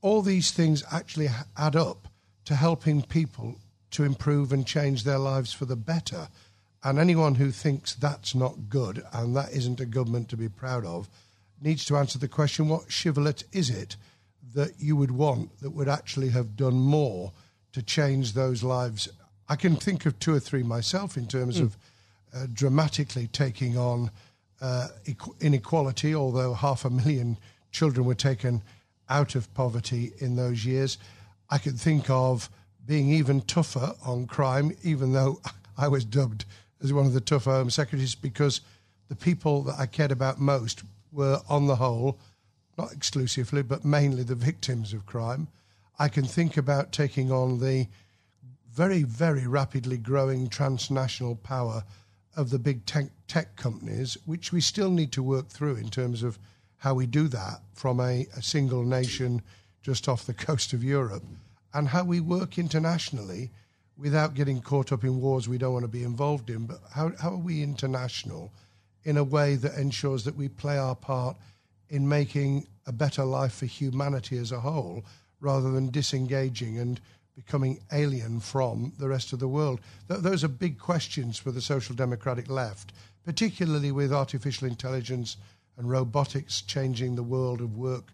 all 0.00 0.22
these 0.22 0.50
things 0.50 0.84
actually 0.92 1.28
add 1.56 1.76
up 1.76 2.08
to 2.44 2.54
helping 2.54 3.02
people 3.02 3.56
to 3.90 4.04
improve 4.04 4.52
and 4.52 4.66
change 4.66 5.04
their 5.04 5.18
lives 5.18 5.52
for 5.52 5.64
the 5.64 5.76
better. 5.76 6.28
And 6.82 6.98
anyone 6.98 7.36
who 7.36 7.50
thinks 7.50 7.94
that's 7.94 8.34
not 8.34 8.68
good 8.68 9.02
and 9.12 9.34
that 9.34 9.52
isn't 9.52 9.80
a 9.80 9.86
government 9.86 10.28
to 10.28 10.36
be 10.36 10.48
proud 10.48 10.84
of 10.84 11.08
needs 11.60 11.84
to 11.86 11.96
answer 11.96 12.18
the 12.18 12.28
question 12.28 12.68
what 12.68 12.92
shibboleth 12.92 13.44
is 13.52 13.70
it 13.70 13.96
that 14.54 14.72
you 14.78 14.94
would 14.94 15.10
want 15.10 15.58
that 15.60 15.70
would 15.70 15.88
actually 15.88 16.28
have 16.28 16.56
done 16.56 16.74
more 16.74 17.32
to 17.72 17.82
change 17.82 18.32
those 18.32 18.62
lives? 18.62 19.08
I 19.48 19.56
can 19.56 19.76
think 19.76 20.06
of 20.06 20.18
two 20.18 20.34
or 20.34 20.40
three 20.40 20.62
myself 20.62 21.16
in 21.16 21.26
terms 21.26 21.58
mm. 21.58 21.62
of 21.62 21.76
uh, 22.34 22.46
dramatically 22.52 23.28
taking 23.28 23.76
on 23.76 24.10
uh, 24.60 24.88
inequality, 25.40 26.14
although 26.14 26.54
half 26.54 26.84
a 26.84 26.90
million 26.90 27.36
children 27.70 28.06
were 28.06 28.14
taken 28.14 28.62
out 29.08 29.34
of 29.34 29.52
poverty 29.54 30.12
in 30.18 30.36
those 30.36 30.64
years. 30.64 30.98
I 31.50 31.58
could 31.58 31.78
think 31.78 32.08
of 32.08 32.48
being 32.86 33.10
even 33.10 33.42
tougher 33.42 33.94
on 34.04 34.26
crime, 34.26 34.72
even 34.82 35.12
though 35.12 35.40
I 35.78 35.88
was 35.88 36.04
dubbed 36.04 36.44
as 36.82 36.92
one 36.92 37.06
of 37.06 37.12
the 37.12 37.20
tougher 37.20 37.50
Home 37.50 37.70
Secretaries, 37.70 38.14
because 38.14 38.60
the 39.08 39.16
people 39.16 39.62
that 39.64 39.78
I 39.78 39.86
cared 39.86 40.12
about 40.12 40.40
most 40.40 40.82
were, 41.12 41.40
on 41.48 41.66
the 41.66 41.76
whole, 41.76 42.18
not 42.76 42.92
exclusively, 42.92 43.62
but 43.62 43.84
mainly 43.84 44.22
the 44.22 44.34
victims 44.34 44.92
of 44.92 45.06
crime. 45.06 45.48
I 45.98 46.08
can 46.08 46.24
think 46.24 46.56
about 46.56 46.92
taking 46.92 47.30
on 47.30 47.60
the 47.60 47.86
very, 48.72 49.04
very 49.04 49.46
rapidly 49.46 49.96
growing 49.96 50.48
transnational 50.48 51.36
power 51.36 51.84
of 52.36 52.50
the 52.50 52.58
big 52.58 52.84
tech, 52.86 53.06
tech 53.28 53.56
companies, 53.56 54.16
which 54.26 54.52
we 54.52 54.60
still 54.60 54.90
need 54.90 55.12
to 55.12 55.22
work 55.22 55.48
through 55.48 55.76
in 55.76 55.90
terms 55.90 56.22
of 56.22 56.38
how 56.78 56.94
we 56.94 57.06
do 57.06 57.28
that 57.28 57.60
from 57.74 58.00
a, 58.00 58.26
a 58.36 58.42
single 58.42 58.84
nation 58.84 59.42
just 59.82 60.08
off 60.08 60.26
the 60.26 60.34
coast 60.46 60.72
of 60.72 60.84
Europe, 60.84 61.24
and 61.72 61.88
how 61.88 62.04
we 62.04 62.20
work 62.20 62.58
internationally 62.58 63.50
without 63.96 64.34
getting 64.34 64.60
caught 64.60 64.92
up 64.92 65.04
in 65.04 65.20
wars 65.20 65.48
we 65.48 65.58
don't 65.58 65.72
want 65.72 65.84
to 65.84 65.88
be 65.88 66.02
involved 66.02 66.50
in. 66.50 66.66
But 66.66 66.80
how, 66.92 67.12
how 67.20 67.30
are 67.30 67.36
we 67.36 67.62
international 67.62 68.52
in 69.04 69.16
a 69.16 69.24
way 69.24 69.54
that 69.56 69.78
ensures 69.78 70.24
that 70.24 70.36
we 70.36 70.48
play 70.48 70.78
our 70.78 70.96
part 70.96 71.36
in 71.90 72.08
making 72.08 72.66
a 72.86 72.92
better 72.92 73.24
life 73.24 73.54
for 73.54 73.66
humanity 73.66 74.36
as 74.38 74.52
a 74.52 74.60
whole 74.60 75.04
rather 75.40 75.70
than 75.70 75.90
disengaging 75.90 76.78
and 76.78 77.00
becoming 77.34 77.80
alien 77.92 78.40
from 78.40 78.92
the 78.98 79.08
rest 79.08 79.32
of 79.32 79.38
the 79.38 79.48
world? 79.48 79.80
Th- 80.08 80.20
those 80.20 80.44
are 80.44 80.48
big 80.48 80.78
questions 80.78 81.38
for 81.38 81.50
the 81.50 81.60
social 81.60 81.94
democratic 81.94 82.48
left, 82.48 82.92
particularly 83.24 83.92
with 83.92 84.12
artificial 84.12 84.68
intelligence 84.68 85.36
and 85.76 85.90
robotics 85.90 86.62
changing 86.62 87.16
the 87.16 87.22
world 87.22 87.60
of 87.60 87.76
work 87.76 88.12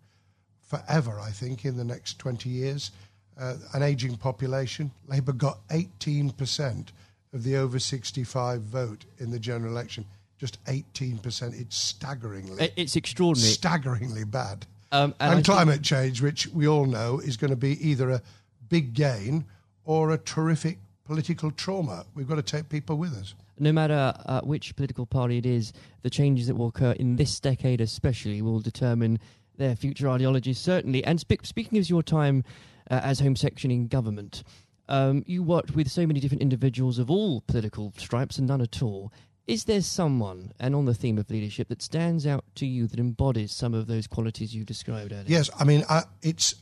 forever, 0.61 1.19
I 1.21 1.31
think, 1.31 1.65
in 1.65 1.77
the 1.77 1.85
next 1.85 2.19
20 2.19 2.49
years. 2.49 2.91
Uh, 3.39 3.57
an 3.73 3.83
aging 3.83 4.17
population. 4.17 4.91
Labour 5.09 5.33
got 5.33 5.67
18% 5.69 6.89
of 7.33 7.43
the 7.43 7.57
over 7.57 7.79
65 7.79 8.63
vote 8.63 9.05
in 9.19 9.31
the 9.31 9.39
general 9.39 9.73
election. 9.73 10.05
Just 10.39 10.63
18%. 10.65 11.61
It's 11.61 11.77
staggeringly. 11.77 12.73
It's 12.77 12.97
extraordinary. 12.97 13.53
Staggeringly 13.53 14.25
bad. 14.25 14.67
Um, 14.93 15.15
and, 15.21 15.35
and 15.37 15.45
climate 15.45 15.75
think... 15.77 15.85
change, 15.85 16.23
which 16.23 16.49
we 16.49 16.67
all 16.67 16.87
know 16.87 17.21
is 17.21 17.37
going 17.37 17.51
to 17.51 17.57
be 17.57 17.89
either 17.89 18.11
a 18.11 18.23
big 18.71 18.95
gain 18.95 19.45
or 19.85 20.11
a 20.13 20.19
terrific 20.19 20.79
political 21.05 21.51
trauma. 21.51 22.07
We've 22.15 22.29
got 22.29 22.37
to 22.37 22.43
take 22.43 22.71
people 22.71 22.97
with 22.97 23.13
us. 23.13 23.35
No 23.59 23.73
matter 23.73 24.15
uh, 24.25 24.41
which 24.41 24.75
political 24.77 25.05
party 25.05 25.37
it 25.37 25.45
is, 25.45 25.73
the 26.03 26.09
changes 26.09 26.47
that 26.47 26.55
will 26.55 26.69
occur 26.69 26.93
in 26.93 27.17
this 27.17 27.39
decade, 27.41 27.83
especially, 27.83 28.41
will 28.41 28.61
determine 28.61 29.19
their 29.59 29.77
future 29.77 30.09
ideologies, 30.09 30.59
certainly. 30.59 31.05
And 31.05 31.21
spe- 31.21 31.45
speaking 31.45 31.79
of 31.79 31.91
your 31.91 32.03
time 32.03 32.45
uh, 32.91 33.01
as 33.03 33.21
Home 33.21 33.37
Section 33.37 33.71
in 33.71 33.89
government, 33.89 34.43
um, 34.89 35.25
you 35.27 35.43
worked 35.43 35.75
with 35.75 35.91
so 35.91 36.07
many 36.07 36.21
different 36.21 36.43
individuals 36.43 36.99
of 36.99 37.11
all 37.11 37.43
political 37.43 37.93
stripes 37.97 38.39
and 38.39 38.49
none 38.49 38.63
at 38.63 38.83
all. 38.83 39.13
Is 39.47 39.65
there 39.65 39.83
someone, 39.83 40.53
and 40.61 40.77
on 40.77 40.85
the 40.85 40.95
theme 40.95 41.19
of 41.19 41.29
leadership, 41.29 41.69
that 41.69 41.83
stands 41.83 42.27
out 42.27 42.45
to 42.55 42.67
you 42.67 42.87
that 42.87 43.01
embodies 43.01 43.53
some 43.53 43.75
of 43.75 43.89
those 43.89 44.07
qualities 44.07 44.55
you 44.55 44.65
described 44.65 45.13
earlier? 45.13 45.25
Yes, 45.27 45.51
I 45.59 45.65
mean, 45.65 45.85
I, 45.89 46.05
it's 46.23 46.55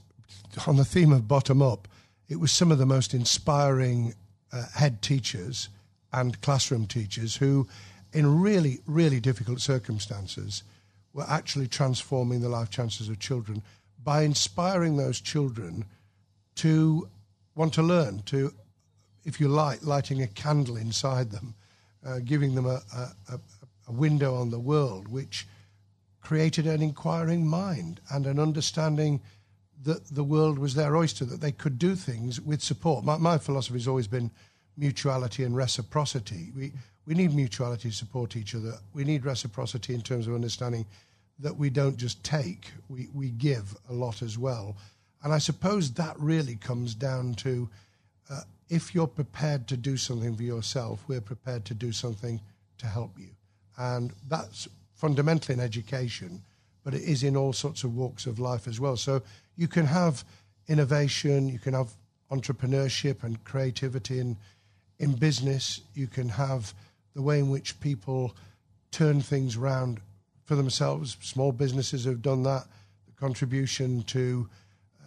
on 0.67 0.77
the 0.77 0.85
theme 0.85 1.12
of 1.12 1.29
bottom 1.29 1.61
up 1.61 1.87
it 2.28 2.40
was 2.40 2.52
some 2.52 2.70
of 2.70 2.78
the 2.78 2.87
most 2.87 3.14
inspiring 3.14 4.14
uh, 4.52 4.66
head 4.75 5.02
teachers 5.02 5.68
and 6.12 6.40
classroom 6.40 6.87
teachers 6.87 7.37
who, 7.37 7.66
in 8.12 8.40
really, 8.40 8.80
really 8.87 9.20
difficult 9.20 9.61
circumstances, 9.61 10.62
were 11.12 11.26
actually 11.28 11.66
transforming 11.66 12.40
the 12.40 12.49
life 12.49 12.70
chances 12.70 13.08
of 13.08 13.18
children 13.18 13.62
by 14.04 14.23
inspiring 14.23 14.97
those 14.97 15.20
children 15.20 15.85
to 16.54 17.08
want 17.54 17.75
to 17.75 17.82
learn, 17.82 18.23
to, 18.26 18.52
if 19.25 19.40
you 19.40 19.49
like, 19.49 19.85
lighting 19.85 20.23
a 20.23 20.26
candle 20.26 20.76
inside 20.76 21.30
them, 21.30 21.54
uh, 22.06 22.18
giving 22.25 22.54
them 22.54 22.66
a, 22.66 22.80
a, 22.97 23.40
a 23.88 23.92
window 23.92 24.35
on 24.35 24.50
the 24.50 24.58
world, 24.58 25.08
which 25.08 25.47
created 26.20 26.66
an 26.66 26.82
inquiring 26.82 27.47
mind 27.47 28.00
and 28.11 28.26
an 28.26 28.38
understanding 28.38 29.20
that 29.85 30.06
the 30.14 30.25
world 30.25 30.58
was 30.58 30.75
their 30.75 30.97
oyster, 30.97 31.25
that 31.25 31.40
they 31.40 31.52
could 31.52 31.78
do 31.78 31.94
things 31.94 32.40
with 32.40 32.62
support. 32.62 33.04
My, 33.04 33.16
my 33.16 33.38
philosophy 33.38 33.78
has 33.78 33.88
always 33.88 34.08
been 34.08 34.30
mutuality 34.76 35.44
and 35.44 35.56
reciprocity. 35.56 36.50
We, 36.56 36.73
we 37.06 37.14
need 37.14 37.35
mutuality 37.35 37.90
to 37.90 37.94
support 37.94 38.37
each 38.37 38.54
other. 38.54 38.75
We 38.92 39.04
need 39.04 39.25
reciprocity 39.25 39.94
in 39.94 40.02
terms 40.02 40.26
of 40.26 40.35
understanding 40.35 40.87
that 41.38 41.56
we 41.56 41.70
don't 41.70 41.97
just 41.97 42.23
take, 42.25 42.73
we, 42.88 43.08
we 43.14 43.30
give 43.30 43.76
a 43.88 43.92
lot 43.92 44.23
as 44.23 44.37
well. 44.37 44.76
And 45.23 45.32
I 45.32 45.38
suppose 45.38 45.92
that 45.92 46.18
really 46.18 46.56
comes 46.56 46.94
down 46.94 47.35
to 47.35 47.68
uh, 48.30 48.40
if 48.68 48.94
you're 48.94 49.06
prepared 49.06 49.66
to 49.68 49.76
do 49.76 49.97
something 49.97 50.37
for 50.37 50.42
yourself, 50.42 51.02
we're 51.08 51.20
prepared 51.20 51.64
to 51.66 51.75
do 51.75 51.92
something 51.92 52.40
to 52.78 52.87
help 52.87 53.18
you. 53.18 53.30
And 53.76 54.12
that's 54.28 54.68
fundamentally 54.94 55.54
in 55.54 55.61
education, 55.61 56.42
but 56.85 56.94
it 56.94 57.02
is 57.02 57.23
in 57.23 57.37
all 57.37 57.52
sorts 57.52 57.85
of 57.85 57.97
walks 57.97 58.26
of 58.26 58.38
life 58.38 58.66
as 58.66 58.80
well. 58.80 58.97
So 58.97 59.23
you 59.59 59.69
can 59.69 59.85
have 59.85 60.25
innovation, 60.69 61.49
you 61.49 61.59
can 61.59 61.75
have 61.75 61.91
entrepreneurship 62.31 63.25
and 63.25 63.43
creativity 63.45 64.21
in, 64.21 64.37
in 64.99 65.12
business, 65.12 65.81
you 65.95 66.07
can 66.07 66.29
have 66.29 66.73
the 67.15 67.23
way 67.23 67.41
in 67.41 67.50
which 67.50 67.79
people 67.81 68.35
turn 68.93 69.21
things 69.21 69.57
around 69.57 70.00
for 70.45 70.55
themselves. 70.55 71.17
Small 71.21 71.53
businesses 71.53 72.05
have 72.05 72.23
done 72.23 72.45
that. 72.45 72.65
The 73.07 73.12
contribution 73.21 74.03
to 74.05 74.49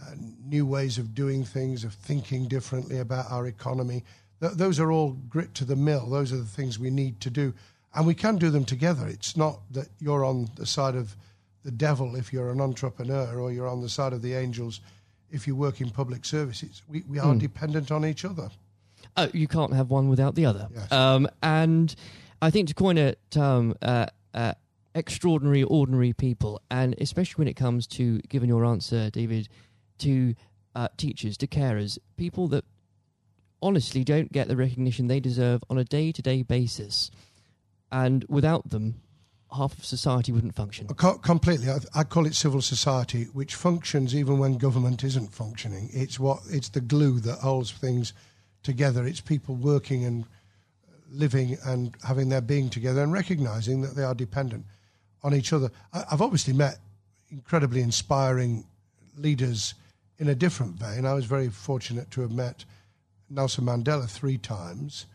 uh, 0.02 0.12
new 0.46 0.66
ways 0.66 0.98
of 0.98 1.16
doing 1.16 1.46
things, 1.46 1.84
of 1.84 1.94
thinking 1.94 2.48
differently 2.48 3.00
about 3.00 3.32
our 3.32 3.48
economy. 3.48 4.04
Th- 4.42 4.54
those 4.54 4.80
are 4.80 4.92
all 4.92 5.12
grit 5.30 5.54
to 5.56 5.66
the 5.66 5.76
mill. 5.76 6.08
Those 6.10 6.34
are 6.34 6.38
the 6.38 6.44
things 6.44 6.78
we 6.78 6.90
need 6.90 7.22
to 7.22 7.30
do. 7.30 7.54
And 7.94 8.06
we 8.06 8.16
can 8.16 8.38
do 8.38 8.50
them 8.50 8.66
together. 8.66 9.08
It's 9.08 9.38
not 9.38 9.60
that 9.72 9.88
you're 10.00 10.26
on 10.26 10.50
the 10.56 10.66
side 10.66 10.96
of 10.96 11.16
the 11.64 11.72
devil 11.72 12.16
if 12.16 12.34
you're 12.34 12.52
an 12.52 12.62
entrepreneur 12.62 13.40
or 13.40 13.52
you're 13.52 13.68
on 13.68 13.82
the 13.82 13.90
side 13.90 14.14
of 14.14 14.22
the 14.22 14.34
angels 14.34 14.82
if 15.30 15.48
you 15.48 15.56
work 15.56 15.82
in 15.82 15.90
public 15.90 16.26
services. 16.26 16.82
We, 16.88 17.04
we 17.08 17.20
are 17.20 17.34
mm. 17.34 17.40
dependent 17.40 17.92
on 17.92 18.06
each 18.06 18.26
other. 18.26 18.50
Oh, 19.18 19.30
you 19.34 19.48
can't 19.48 19.74
have 19.74 19.90
one 19.90 20.10
without 20.10 20.36
the 20.36 20.46
other. 20.46 20.68
Yes. 20.74 20.92
Um, 20.92 21.28
and 21.42 21.94
I 22.42 22.50
think 22.50 22.68
to 22.70 22.74
coin 22.74 22.98
a 22.98 23.16
term, 23.30 23.76
uh, 23.82 24.08
uh, 24.34 24.54
extraordinary, 24.96 25.64
ordinary 25.64 26.14
people, 26.14 26.62
and 26.70 26.96
especially 27.00 27.42
when 27.42 27.48
it 27.48 27.56
comes 27.56 27.88
to 27.88 28.20
giving 28.30 28.50
your 28.50 28.66
answer, 28.66 29.10
David, 29.10 29.48
to 30.00 30.36
uh, 30.76 30.88
teachers, 30.98 31.38
to 31.38 31.48
carers, 31.48 31.98
people 32.18 32.48
that 32.50 32.66
honestly 33.62 34.04
don't 34.04 34.32
get 34.32 34.48
the 34.48 34.56
recognition 34.56 35.08
they 35.08 35.20
deserve 35.20 35.64
on 35.70 35.78
a 35.78 35.84
day 35.84 36.12
to 36.12 36.22
day 36.22 36.42
basis. 36.42 37.12
And 37.92 38.26
without 38.30 38.70
them, 38.70 39.02
half 39.56 39.78
of 39.78 39.86
society 39.86 40.32
wouldn't 40.32 40.56
function. 40.56 40.88
completely. 40.88 41.70
I, 41.70 41.80
I, 41.94 42.04
call 42.04 42.26
it 42.26 42.36
civil 42.36 42.62
society, 42.62 43.26
which 43.34 43.56
functions 43.56 44.16
even 44.16 44.38
when 44.40 44.58
government 44.58 45.04
isn't 45.04 45.34
functioning. 45.34 45.90
It's 45.92 46.20
what 46.20 46.40
it's 46.50 46.70
the 46.70 46.82
glue 46.82 47.20
that 47.22 47.40
holds 47.40 47.72
things 47.72 48.14
together. 48.64 49.06
It's 49.06 49.22
people 49.22 49.56
working 49.56 50.06
and 50.06 50.26
living 51.12 51.58
and 51.66 51.96
having 52.08 52.30
their 52.30 52.42
being 52.42 52.70
together 52.70 53.04
and 53.04 53.12
recognizing 53.12 53.82
that 53.82 53.96
they 53.96 54.04
are 54.04 54.16
dependent 54.16 54.66
on 55.24 55.34
each 55.34 55.54
other. 55.54 55.70
I, 55.94 56.06
I've 56.12 56.22
obviously 56.22 56.54
met 56.54 56.80
incredibly 57.30 57.82
inspiring 57.82 58.66
leaders 59.18 59.74
in 60.18 60.30
a 60.30 60.36
different 60.36 60.76
vein. 60.76 61.06
I 61.06 61.14
was 61.14 61.26
very 61.26 61.50
fortunate 61.50 62.12
to 62.12 62.22
have 62.22 62.32
met 62.32 62.64
Nelson 63.30 63.66
Mandela 63.66 64.10
three 64.10 64.38
times. 64.38 65.08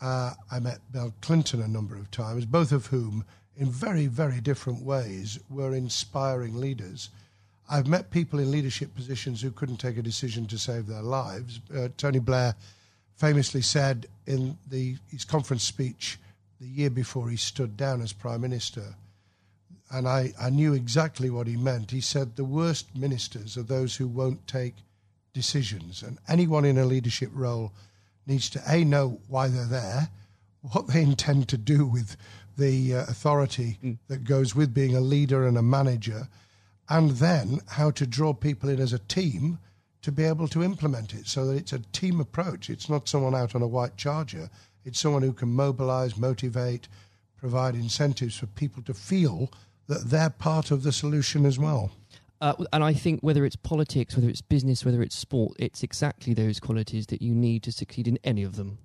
Uh, 0.00 0.32
I 0.50 0.60
met 0.60 0.80
Bill 0.92 1.12
Clinton 1.20 1.60
a 1.60 1.68
number 1.68 1.96
of 1.96 2.10
times, 2.10 2.46
both 2.46 2.72
of 2.72 2.86
whom, 2.86 3.24
in 3.58 3.70
very, 3.70 4.06
very 4.06 4.40
different 4.40 4.82
ways, 4.82 5.38
were 5.48 5.74
inspiring 5.74 6.60
leaders. 6.60 7.10
I've 7.68 7.86
met 7.86 8.10
people 8.10 8.38
in 8.38 8.50
leadership 8.50 8.94
positions 8.94 9.40
who 9.40 9.50
couldn't 9.50 9.78
take 9.78 9.96
a 9.96 10.02
decision 10.02 10.46
to 10.46 10.58
save 10.58 10.86
their 10.86 11.02
lives. 11.02 11.60
Uh, 11.74 11.88
Tony 11.96 12.18
Blair 12.18 12.54
famously 13.16 13.62
said 13.62 14.06
in 14.26 14.56
the, 14.68 14.96
his 15.10 15.24
conference 15.24 15.64
speech 15.64 16.18
the 16.60 16.66
year 16.66 16.90
before 16.90 17.28
he 17.28 17.36
stood 17.36 17.76
down 17.76 18.02
as 18.02 18.12
Prime 18.12 18.40
Minister, 18.40 18.94
and 19.90 20.08
I, 20.08 20.32
I 20.40 20.50
knew 20.50 20.74
exactly 20.74 21.30
what 21.30 21.46
he 21.46 21.56
meant. 21.56 21.90
He 21.90 22.00
said 22.00 22.36
the 22.36 22.44
worst 22.44 22.94
ministers 22.96 23.56
are 23.56 23.62
those 23.62 23.96
who 23.96 24.06
won't 24.06 24.46
take 24.46 24.74
decisions, 25.32 26.02
and 26.02 26.18
anyone 26.28 26.64
in 26.64 26.78
a 26.78 26.84
leadership 26.84 27.30
role 27.32 27.72
needs 28.26 28.50
to 28.50 28.62
A, 28.66 28.84
know 28.84 29.20
why 29.28 29.48
they're 29.48 29.64
there, 29.64 30.08
what 30.72 30.88
they 30.88 31.02
intend 31.02 31.48
to 31.48 31.56
do 31.56 31.86
with 31.86 32.16
the 32.56 32.94
uh, 32.94 33.02
authority 33.02 33.78
mm. 33.82 33.98
that 34.08 34.24
goes 34.24 34.54
with 34.54 34.74
being 34.74 34.96
a 34.96 35.00
leader 35.00 35.46
and 35.46 35.58
a 35.58 35.62
manager, 35.62 36.28
and 36.88 37.12
then 37.12 37.60
how 37.68 37.90
to 37.90 38.06
draw 38.06 38.32
people 38.32 38.68
in 38.68 38.80
as 38.80 38.92
a 38.92 38.98
team 38.98 39.58
to 40.02 40.12
be 40.12 40.24
able 40.24 40.46
to 40.48 40.62
implement 40.62 41.14
it 41.14 41.26
so 41.26 41.46
that 41.46 41.56
it's 41.56 41.72
a 41.72 41.80
team 41.92 42.20
approach. 42.20 42.70
It's 42.70 42.88
not 42.88 43.08
someone 43.08 43.34
out 43.34 43.54
on 43.54 43.62
a 43.62 43.66
white 43.66 43.96
charger. 43.96 44.48
It's 44.84 45.00
someone 45.00 45.22
who 45.22 45.32
can 45.32 45.48
mobilize, 45.48 46.16
motivate, 46.16 46.88
provide 47.36 47.74
incentives 47.74 48.36
for 48.36 48.46
people 48.46 48.82
to 48.84 48.94
feel 48.94 49.50
that 49.88 50.10
they're 50.10 50.30
part 50.30 50.70
of 50.70 50.82
the 50.82 50.92
solution 50.92 51.44
as 51.44 51.58
well. 51.58 51.90
Uh, 52.40 52.54
and 52.72 52.84
I 52.84 52.92
think 52.92 53.20
whether 53.20 53.44
it's 53.44 53.56
politics, 53.56 54.14
whether 54.14 54.28
it's 54.28 54.42
business, 54.42 54.84
whether 54.84 55.02
it's 55.02 55.16
sport, 55.16 55.56
it's 55.58 55.82
exactly 55.82 56.34
those 56.34 56.60
qualities 56.60 57.06
that 57.06 57.22
you 57.22 57.34
need 57.34 57.62
to 57.64 57.72
succeed 57.72 58.06
in 58.06 58.18
any 58.24 58.42
of 58.42 58.56
them. 58.56 58.78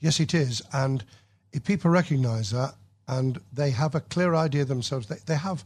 Yes, 0.00 0.20
it 0.20 0.34
is. 0.34 0.62
And 0.72 1.04
if 1.52 1.64
people 1.64 1.90
recognize 1.90 2.50
that 2.50 2.74
and 3.08 3.40
they 3.52 3.70
have 3.70 3.94
a 3.94 4.00
clear 4.00 4.34
idea 4.34 4.64
themselves, 4.64 5.08
they, 5.08 5.18
they 5.26 5.36
have 5.36 5.64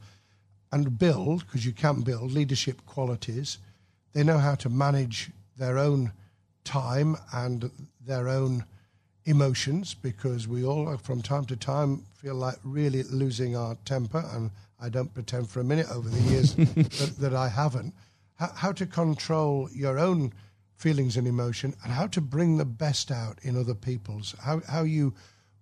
and 0.70 0.98
build, 0.98 1.44
because 1.44 1.66
you 1.66 1.72
can 1.72 2.00
build 2.00 2.32
leadership 2.32 2.86
qualities 2.86 3.58
they 4.12 4.22
know 4.22 4.38
how 4.38 4.54
to 4.56 4.68
manage 4.68 5.30
their 5.56 5.78
own 5.78 6.12
time 6.64 7.16
and 7.32 7.70
their 8.04 8.28
own 8.28 8.64
emotions 9.24 9.94
because 9.94 10.48
we 10.48 10.64
all, 10.64 10.96
from 10.96 11.22
time 11.22 11.44
to 11.46 11.56
time, 11.56 12.04
feel 12.14 12.34
like 12.34 12.56
really 12.62 13.02
losing 13.04 13.56
our 13.56 13.76
temper. 13.84 14.24
And 14.32 14.50
I 14.80 14.88
don't 14.88 15.12
pretend 15.12 15.48
for 15.48 15.60
a 15.60 15.64
minute 15.64 15.86
over 15.90 16.08
the 16.08 16.20
years 16.30 16.54
that, 16.56 17.14
that, 17.18 17.34
I 17.34 17.48
haven't. 17.48 17.94
How, 18.34 18.50
how 18.54 18.72
to 18.72 18.86
control 18.86 19.68
your 19.72 19.98
own 19.98 20.32
feelings 20.76 21.16
and 21.16 21.26
emotion 21.26 21.74
and 21.84 21.92
how 21.92 22.08
to 22.08 22.20
bring 22.20 22.56
the 22.56 22.64
best 22.64 23.10
out 23.10 23.38
in 23.42 23.56
other 23.56 23.74
people's. 23.74 24.34
How, 24.42 24.60
how 24.68 24.82
you 24.82 25.14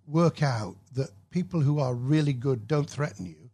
work 0.06 0.42
out 0.42 0.76
that 0.94 1.10
people 1.30 1.60
who 1.60 1.78
are 1.78 1.94
really 1.94 2.32
good 2.32 2.66
don't 2.66 2.88
threaten 2.88 3.26
you, 3.26 3.50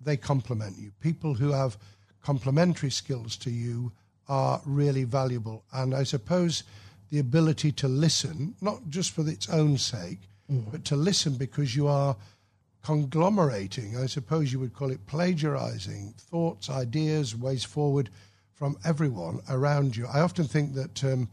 they 0.00 0.16
complement 0.16 0.78
you. 0.78 0.92
People 1.00 1.34
who 1.34 1.52
have 1.52 1.76
complementary 2.22 2.90
skills 2.90 3.36
to 3.36 3.50
you 3.50 3.92
are 4.28 4.60
really 4.64 5.04
valuable. 5.04 5.64
And 5.72 5.94
I 5.94 6.02
suppose 6.04 6.64
the 7.10 7.18
ability 7.18 7.72
to 7.72 7.88
listen, 7.88 8.54
not 8.60 8.88
just 8.88 9.12
for 9.12 9.28
its 9.28 9.48
own 9.48 9.78
sake, 9.78 10.20
mm. 10.50 10.70
but 10.70 10.84
to 10.86 10.96
listen 10.96 11.34
because 11.34 11.76
you 11.76 11.86
are 11.86 12.16
conglomerating, 12.82 13.96
I 13.96 14.06
suppose 14.06 14.52
you 14.52 14.60
would 14.60 14.74
call 14.74 14.90
it 14.90 15.06
plagiarizing 15.06 16.14
thoughts, 16.18 16.70
ideas, 16.70 17.34
ways 17.34 17.64
forward 17.64 18.10
from 18.54 18.76
everyone 18.84 19.40
around 19.50 19.96
you. 19.96 20.06
I 20.06 20.20
often 20.20 20.46
think 20.46 20.74
that 20.74 21.04
um, 21.04 21.28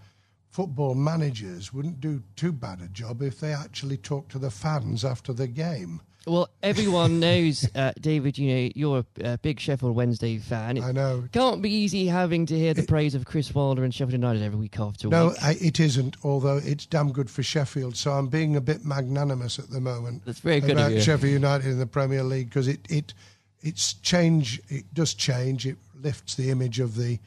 football 0.54 0.94
managers 0.94 1.74
wouldn't 1.74 2.00
do 2.00 2.22
too 2.36 2.52
bad 2.52 2.80
a 2.80 2.88
job 2.88 3.24
if 3.24 3.40
they 3.40 3.52
actually 3.52 3.98
talked 3.98 4.32
to 4.32 4.38
the 4.38 4.52
fans 4.52 5.04
after 5.04 5.34
the 5.34 5.48
game. 5.48 6.00
Well, 6.28 6.48
everyone 6.64 7.20
knows, 7.20 7.68
uh, 7.74 7.92
David. 8.00 8.38
You 8.38 8.54
know 8.54 8.70
you're 8.76 9.04
a, 9.22 9.38
big 9.40 9.60
Sheffield 9.60 9.96
Wednesday 9.96 10.38
fan. 10.38 10.78
It 10.78 10.84
I 10.84 10.92
know. 10.92 11.24
Can't 11.32 11.64
be 11.64 11.72
easy 11.72 12.06
having 12.06 12.46
to 12.46 12.58
hear 12.58 12.76
the 12.76 12.84
it, 12.84 12.88
praise 12.88 13.16
of 13.16 13.26
Chris 13.26 13.54
Wilder 13.54 13.84
and 13.84 13.92
Sheffield 13.92 14.14
United 14.14 14.44
every 14.44 14.60
week 14.60 14.80
after 14.80 15.10
no, 15.10 15.30
week. 15.30 15.42
No, 15.42 15.50
it 15.50 15.80
isn't. 15.80 16.18
Although 16.24 16.58
it's 16.58 16.86
damn 16.86 17.12
good 17.12 17.32
for 17.32 17.42
Sheffield, 17.42 17.98
so 17.98 18.12
I'm 18.12 18.28
being 18.28 18.56
a 18.56 18.62
bit 18.62 18.86
magnanimous 18.86 19.58
at 19.58 19.72
the 19.72 19.82
moment. 19.82 20.24
That's 20.24 20.40
very 20.40 20.62
good 20.62 20.72
about 20.72 21.02
Sheffield 21.02 21.34
United 21.34 21.66
in 21.66 21.80
the 21.80 21.88
Premier 21.88 22.24
League 22.24 22.50
because 22.50 22.68
it 22.68 22.86
it 22.92 23.16
it's 23.62 23.94
change. 23.96 24.62
It 24.70 24.94
does 24.94 25.16
change. 25.16 25.66
It 25.66 25.78
lifts 26.00 26.36
the 26.36 26.52
image 26.52 26.80
of 26.80 26.96
the 26.96 27.18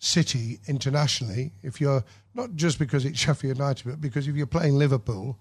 city 0.00 0.58
internationally. 0.66 1.52
If 1.62 1.80
you're 1.80 2.04
not 2.34 2.56
just 2.56 2.78
because 2.80 3.04
it's 3.04 3.18
Sheffield 3.24 3.58
United, 3.58 3.86
but 3.86 4.00
because 4.00 4.26
if 4.26 4.34
you're 4.34 4.46
playing 4.46 4.74
Liverpool 4.74 5.38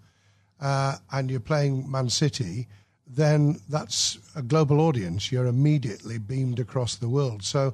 uh, 0.61 0.97
and 1.11 1.31
you're 1.31 1.39
playing 1.39 1.89
Man 1.89 2.09
City 2.09 2.67
then 3.09 3.59
that's 3.67 4.19
a 4.35 4.41
global 4.41 4.79
audience. 4.79 5.31
You're 5.31 5.47
immediately 5.47 6.19
beamed 6.19 6.59
across 6.59 6.95
the 6.95 7.09
world. 7.09 7.43
So 7.43 7.73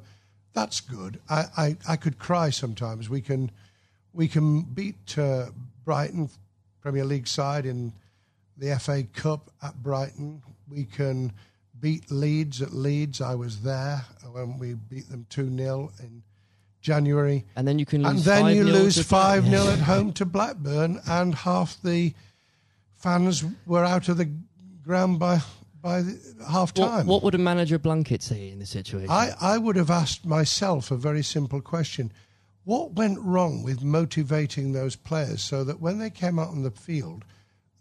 that's 0.54 0.80
good. 0.80 1.20
I, 1.30 1.46
I, 1.58 1.78
I 1.90 1.96
could 1.98 2.18
cry 2.18 2.50
sometimes. 2.50 3.10
We 3.10 3.22
can 3.22 3.52
we 4.14 4.30
can 4.30 4.62
beat 4.62 5.18
uh, 5.18 5.48
Brighton 5.84 6.30
Premier 6.82 7.04
League 7.04 7.28
side 7.28 7.66
in 7.66 7.92
the 8.58 8.80
FA 8.80 9.04
Cup 9.04 9.52
at 9.62 9.84
Brighton. 9.84 10.42
We 10.70 10.86
can 10.86 11.34
beat 11.82 12.10
Leeds 12.10 12.62
at 12.62 12.74
Leeds. 12.74 13.20
I 13.20 13.36
was 13.36 13.62
there 13.62 14.06
when 14.32 14.58
we 14.58 14.76
beat 14.76 15.10
them 15.10 15.26
2 15.30 15.58
0 15.58 15.92
in 16.00 16.24
January. 16.86 17.44
And 17.56 17.68
then 17.68 17.80
you 17.80 17.86
can 17.86 18.06
And 18.06 18.20
then 18.20 18.56
you 18.56 18.64
lose 18.64 19.02
5 19.02 19.50
0 19.50 19.68
at 19.70 19.80
home 19.80 20.14
to 20.14 20.26
Blackburn, 20.26 21.02
and 21.08 21.34
half 21.34 21.82
the 21.82 22.14
fans 22.94 23.44
were 23.66 23.84
out 23.84 24.08
of 24.08 24.18
the 24.18 24.32
ground 24.84 25.18
by 25.18 25.42
by 25.82 26.04
half 26.48 26.74
time. 26.74 27.08
What, 27.08 27.16
what, 27.16 27.24
would 27.24 27.36
a 27.36 27.40
manager 27.40 27.78
Blunkett 27.78 28.22
say 28.22 28.50
in 28.50 28.60
this 28.60 28.70
situation? 28.70 29.10
I, 29.10 29.34
I 29.40 29.58
would 29.58 29.76
have 29.76 29.92
asked 29.92 30.26
myself 30.26 30.90
a 30.90 30.96
very 30.96 31.24
simple 31.24 31.62
question. 31.62 32.12
What 32.64 32.94
went 32.94 33.20
wrong 33.20 33.62
with 33.64 33.84
motivating 33.84 34.72
those 34.72 34.96
players 34.96 35.44
so 35.44 35.64
that 35.64 35.80
when 35.80 36.00
they 36.00 36.10
came 36.10 36.40
out 36.40 36.50
on 36.50 36.64
the 36.64 36.72
field, 36.72 37.24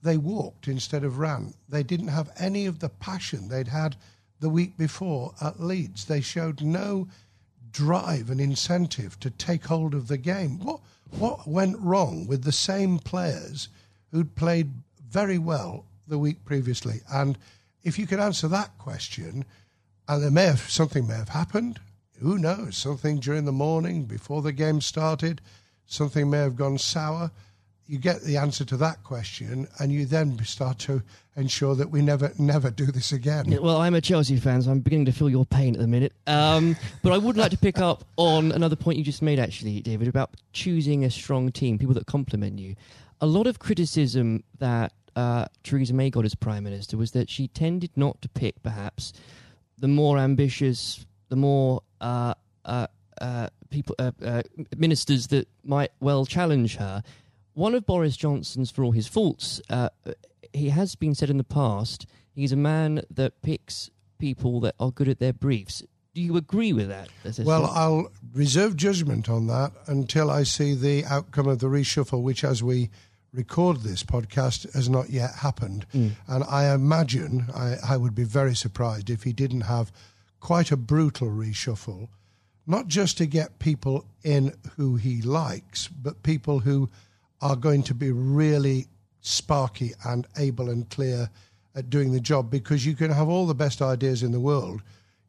they 0.03 0.19
walked 0.19 0.69
instead 0.69 1.03
of 1.03 1.19
ran? 1.19 1.55
They 1.67 1.83
didn't 1.83 2.09
have 2.09 2.31
any 2.39 2.67
of 2.67 2.81
the 2.81 2.91
passion 2.91 3.49
they'd 3.49 3.69
had 3.69 3.97
the 4.41 4.51
week 4.51 4.77
before 4.77 5.35
at 5.41 5.61
Leeds. 5.61 6.05
They 6.05 6.21
showed 6.21 6.61
no 6.61 7.09
drive 7.75 8.31
and 8.31 8.41
incentive 8.41 9.21
to 9.21 9.29
take 9.29 9.67
hold 9.67 9.93
of 9.93 10.09
the 10.09 10.17
game. 10.17 10.59
What, 10.61 10.81
what 11.11 11.47
went 11.47 11.79
wrong 11.79 12.27
with 12.27 12.45
the 12.45 12.53
same 12.53 12.99
players 12.99 13.69
who'd 14.11 14.37
played 14.37 14.71
very 15.11 15.39
well 15.39 15.85
the 16.09 16.19
week 16.19 16.45
previously? 16.45 17.01
And 17.13 17.37
if 17.83 17.99
you 17.99 18.07
could 18.07 18.21
answer 18.21 18.49
that 18.49 18.79
question, 18.79 19.45
and 20.09 20.23
there 20.23 20.31
may 20.31 20.47
have 20.47 20.71
something 20.71 21.07
may 21.07 21.17
have 21.17 21.31
happened. 21.31 21.81
Who 22.21 22.39
knows? 22.39 22.77
Something 22.77 23.19
during 23.19 23.45
the 23.45 23.53
morning 23.53 24.05
before 24.05 24.41
the 24.41 24.53
game 24.53 24.81
started, 24.81 25.41
something 25.85 26.31
may 26.31 26.39
have 26.39 26.57
gone 26.57 26.79
sour. 26.79 27.33
You 27.87 27.99
get 27.99 28.23
the 28.23 28.37
answer 28.37 28.65
to 28.65 28.77
that 28.79 29.03
question, 29.05 29.69
and 29.79 29.93
you 29.93 30.07
then 30.07 30.43
start 30.45 30.79
to 30.81 31.03
ensure 31.37 31.75
that 31.75 31.91
we 31.91 32.01
never 32.01 32.33
never 32.39 32.71
do 32.71 32.87
this 32.87 33.13
again. 33.13 33.51
Yeah, 33.51 33.59
well, 33.59 33.79
I'm 33.79 33.95
a 33.95 34.01
Chelsea 34.01 34.37
fan, 34.37 34.63
so 34.63 34.71
I'm 34.71 34.81
beginning 34.81 35.07
to 35.07 35.13
feel 35.13 35.29
your 35.29 35.45
pain 35.45 35.75
at 35.75 35.81
the 35.81 35.87
minute. 35.87 36.13
Um, 36.27 36.77
but 37.03 37.13
I 37.13 37.19
would 37.19 37.37
like 37.37 37.51
to 37.51 37.59
pick 37.59 37.79
up 37.79 38.05
on 38.17 38.53
another 38.53 38.77
point 38.77 38.99
you 38.99 39.05
just 39.05 39.23
made, 39.23 39.39
actually, 39.39 39.81
David, 39.81 40.09
about 40.09 40.31
choosing 40.53 41.05
a 41.05 41.11
strong 41.11 41.53
team, 41.53 41.79
people 41.79 41.95
that 41.95 42.07
complement 42.07 42.59
you. 42.59 42.75
A 43.21 43.27
lot 43.27 43.47
of 43.47 43.59
criticism 43.59 44.45
that 44.59 44.93
uh, 45.15 45.47
Theresa 45.63 45.95
May 45.95 46.11
got 46.11 46.25
as 46.25 46.35
prime 46.35 46.65
minister 46.65 46.97
was 46.97 47.13
that 47.13 47.29
she 47.29 47.49
tended 47.49 47.91
not 47.97 48.21
to 48.23 48.29
pick, 48.29 48.63
perhaps, 48.63 49.13
the 49.79 49.89
more 49.89 50.19
ambitious, 50.19 51.05
the 51.29 51.37
more 51.37 51.83
uh, 52.01 52.35
uh, 52.65 52.87
uh 53.21 53.49
people, 53.71 53.95
uh, 53.99 54.13
uh, 54.25 54.43
ministers 54.77 55.29
that 55.29 55.49
might 55.65 55.91
well 56.01 56.25
challenge 56.25 56.77
her 56.77 57.03
one 57.55 57.75
of 57.75 57.87
Boris 57.87 58.17
Johnson's, 58.17 58.71
for 58.71 58.85
all 58.85 58.93
his 58.93 59.09
faults, 59.09 59.61
uh, 59.71 59.89
he 60.53 60.69
has 60.69 60.95
been 60.95 61.15
said 61.15 61.31
in 61.31 61.39
the 61.39 61.45
past, 61.45 62.07
he's 62.33 62.53
a 62.53 62.57
man 62.57 63.03
that 63.11 63.43
picks 63.43 63.91
people 64.19 64.61
that 64.61 64.75
are 64.79 64.91
good 64.91 65.09
at 65.09 65.19
their 65.19 65.33
briefs. 65.33 65.83
Do 66.15 66.21
you 66.21 66.37
agree 66.37 66.73
with 66.73 66.89
that? 66.89 67.09
Well, 67.45 67.67
I'll 67.67 68.13
reserve 68.33 68.77
judgment 68.77 69.29
on 69.29 69.49
that 69.49 69.73
until 69.87 70.31
I 70.31 70.45
see 70.45 70.75
the 70.75 71.05
outcome 71.07 71.49
of 71.49 71.59
the 71.59 71.67
reshuffle, 71.67 72.23
which, 72.23 72.45
as 72.45 72.63
we 72.63 72.91
record 73.33 73.79
this 73.79 74.05
podcast, 74.05 74.73
has 74.75 74.89
not 74.89 75.11
yet 75.11 75.35
happened. 75.35 75.87
Mm. 75.93 76.13
And 76.29 76.45
I 76.45 76.73
imagine 76.73 77.47
I, 77.53 77.77
I 77.85 77.97
would 77.97 78.15
be 78.15 78.23
very 78.23 78.55
surprised 78.55 79.11
if 79.11 79.25
he 79.25 79.33
didn't 79.33 79.63
have 79.63 79.91
quite 80.39 80.71
a 80.71 80.77
brutal 80.77 81.29
reshuffle, 81.29 82.09
not 82.65 82.87
just 82.87 83.19
to 83.19 83.27
get 83.27 83.59
people 83.59 84.05
in 84.23 84.55
who 84.77 84.95
he 84.95 85.21
likes, 85.21 85.89
but 85.89 86.23
people 86.23 86.61
who 86.61 86.89
are 87.45 87.57
going 87.57 87.83
to 87.83 87.95
be 87.95 88.11
really 88.11 88.89
sparky 89.21 89.93
and 90.07 90.27
able 90.39 90.71
and 90.71 90.89
clear 90.89 91.29
at 91.75 91.91
doing 91.91 92.11
the 92.11 92.21
job 92.21 92.51
because 92.51 92.87
you 92.87 92.97
can 92.97 93.11
have 93.11 93.29
all 93.29 93.47
the 93.47 93.55
best 93.55 93.83
ideas 93.83 94.23
in 94.23 94.33
the 94.33 94.41
world. 94.41 94.81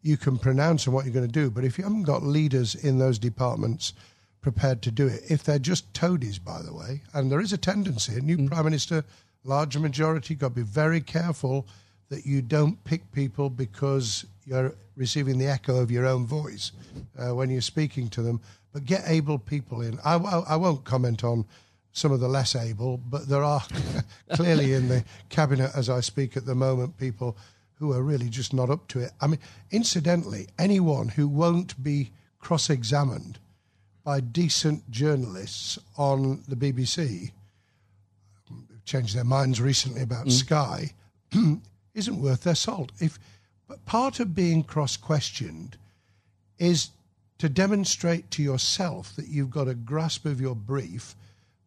You 0.02 0.16
can 0.16 0.38
pronounce 0.38 0.88
on 0.88 0.94
what 0.94 1.04
you're 1.04 1.14
going 1.14 1.28
to 1.28 1.32
do, 1.32 1.52
but 1.52 1.66
if 1.66 1.78
you 1.78 1.84
haven't 1.84 2.04
got 2.04 2.24
leaders 2.24 2.74
in 2.74 3.00
those 3.00 3.20
departments 3.20 3.94
prepared 4.42 4.82
to 4.84 4.92
do 4.92 5.08
it, 5.08 5.24
if 5.30 5.44
they're 5.44 5.60
just 5.60 5.94
toadies, 5.94 6.40
by 6.40 6.62
the 6.62 6.74
way, 6.74 7.02
and 7.14 7.30
there 7.30 7.42
is 7.42 7.52
a 7.52 7.58
tendency, 7.58 8.16
a 8.16 8.22
new 8.22 8.38
mm. 8.38 8.48
prime 8.48 8.64
minister, 8.64 9.04
larger 9.44 9.80
majority, 9.80 10.36
got 10.36 10.50
to 10.50 10.56
be 10.56 10.62
very 10.62 11.02
careful 11.02 11.68
that 12.08 12.26
you 12.26 12.42
don't 12.42 12.82
pick 12.86 13.12
people 13.12 13.50
because 13.50 14.26
you're 14.46 14.74
receiving 14.96 15.38
the 15.38 15.48
echo 15.48 15.82
of 15.82 15.92
your 15.92 16.06
own 16.06 16.26
voice 16.26 16.72
uh, 17.18 17.36
when 17.36 17.50
you're 17.50 17.60
speaking 17.60 18.08
to 18.08 18.22
them, 18.22 18.40
but 18.72 18.86
get 18.86 19.04
able 19.06 19.38
people 19.38 19.82
in. 19.82 20.00
I, 20.06 20.16
I, 20.16 20.40
I 20.50 20.56
won't 20.56 20.86
comment 20.86 21.24
on 21.24 21.46
some 21.96 22.12
of 22.12 22.20
the 22.20 22.28
less 22.28 22.56
able, 22.58 22.98
but 22.98 23.30
there 23.30 23.44
are 23.44 23.64
clearly 24.34 24.74
in 24.74 24.90
the 24.90 25.04
cabinet 25.30 25.72
as 25.74 25.90
I 25.90 26.02
speak 26.02 26.36
at 26.36 26.46
the 26.46 26.54
moment 26.54 26.98
people 26.98 27.38
who 27.76 27.94
are 27.94 28.04
really 28.04 28.28
just 28.28 28.54
not 28.54 28.70
up 28.70 28.86
to 28.90 29.00
it. 29.00 29.12
I 29.22 29.28
mean, 29.28 29.40
incidentally, 29.72 30.48
anyone 30.60 31.08
who 31.08 31.28
won't 31.30 31.82
be 31.82 32.12
cross 32.38 32.70
examined 32.70 33.40
by 34.04 34.20
decent 34.20 34.92
journalists 34.92 35.80
on 35.98 36.44
the 36.50 36.56
BBC, 36.58 37.32
changed 38.84 39.16
their 39.16 39.24
minds 39.24 39.62
recently 39.62 40.02
about 40.02 40.28
mm. 40.28 40.32
Sky, 40.32 40.92
isn't 41.94 42.22
worth 42.22 42.44
their 42.44 42.56
salt. 42.56 42.92
If 43.00 43.18
but 43.70 43.86
part 43.86 44.20
of 44.20 44.36
being 44.36 44.64
cross 44.64 44.98
questioned 44.98 45.78
is 46.60 46.90
to 47.38 47.48
demonstrate 47.50 48.30
to 48.32 48.44
yourself 48.44 49.16
that 49.16 49.28
you've 49.28 49.50
got 49.50 49.68
a 49.68 49.74
grasp 49.74 50.26
of 50.26 50.42
your 50.42 50.56
brief 50.56 51.16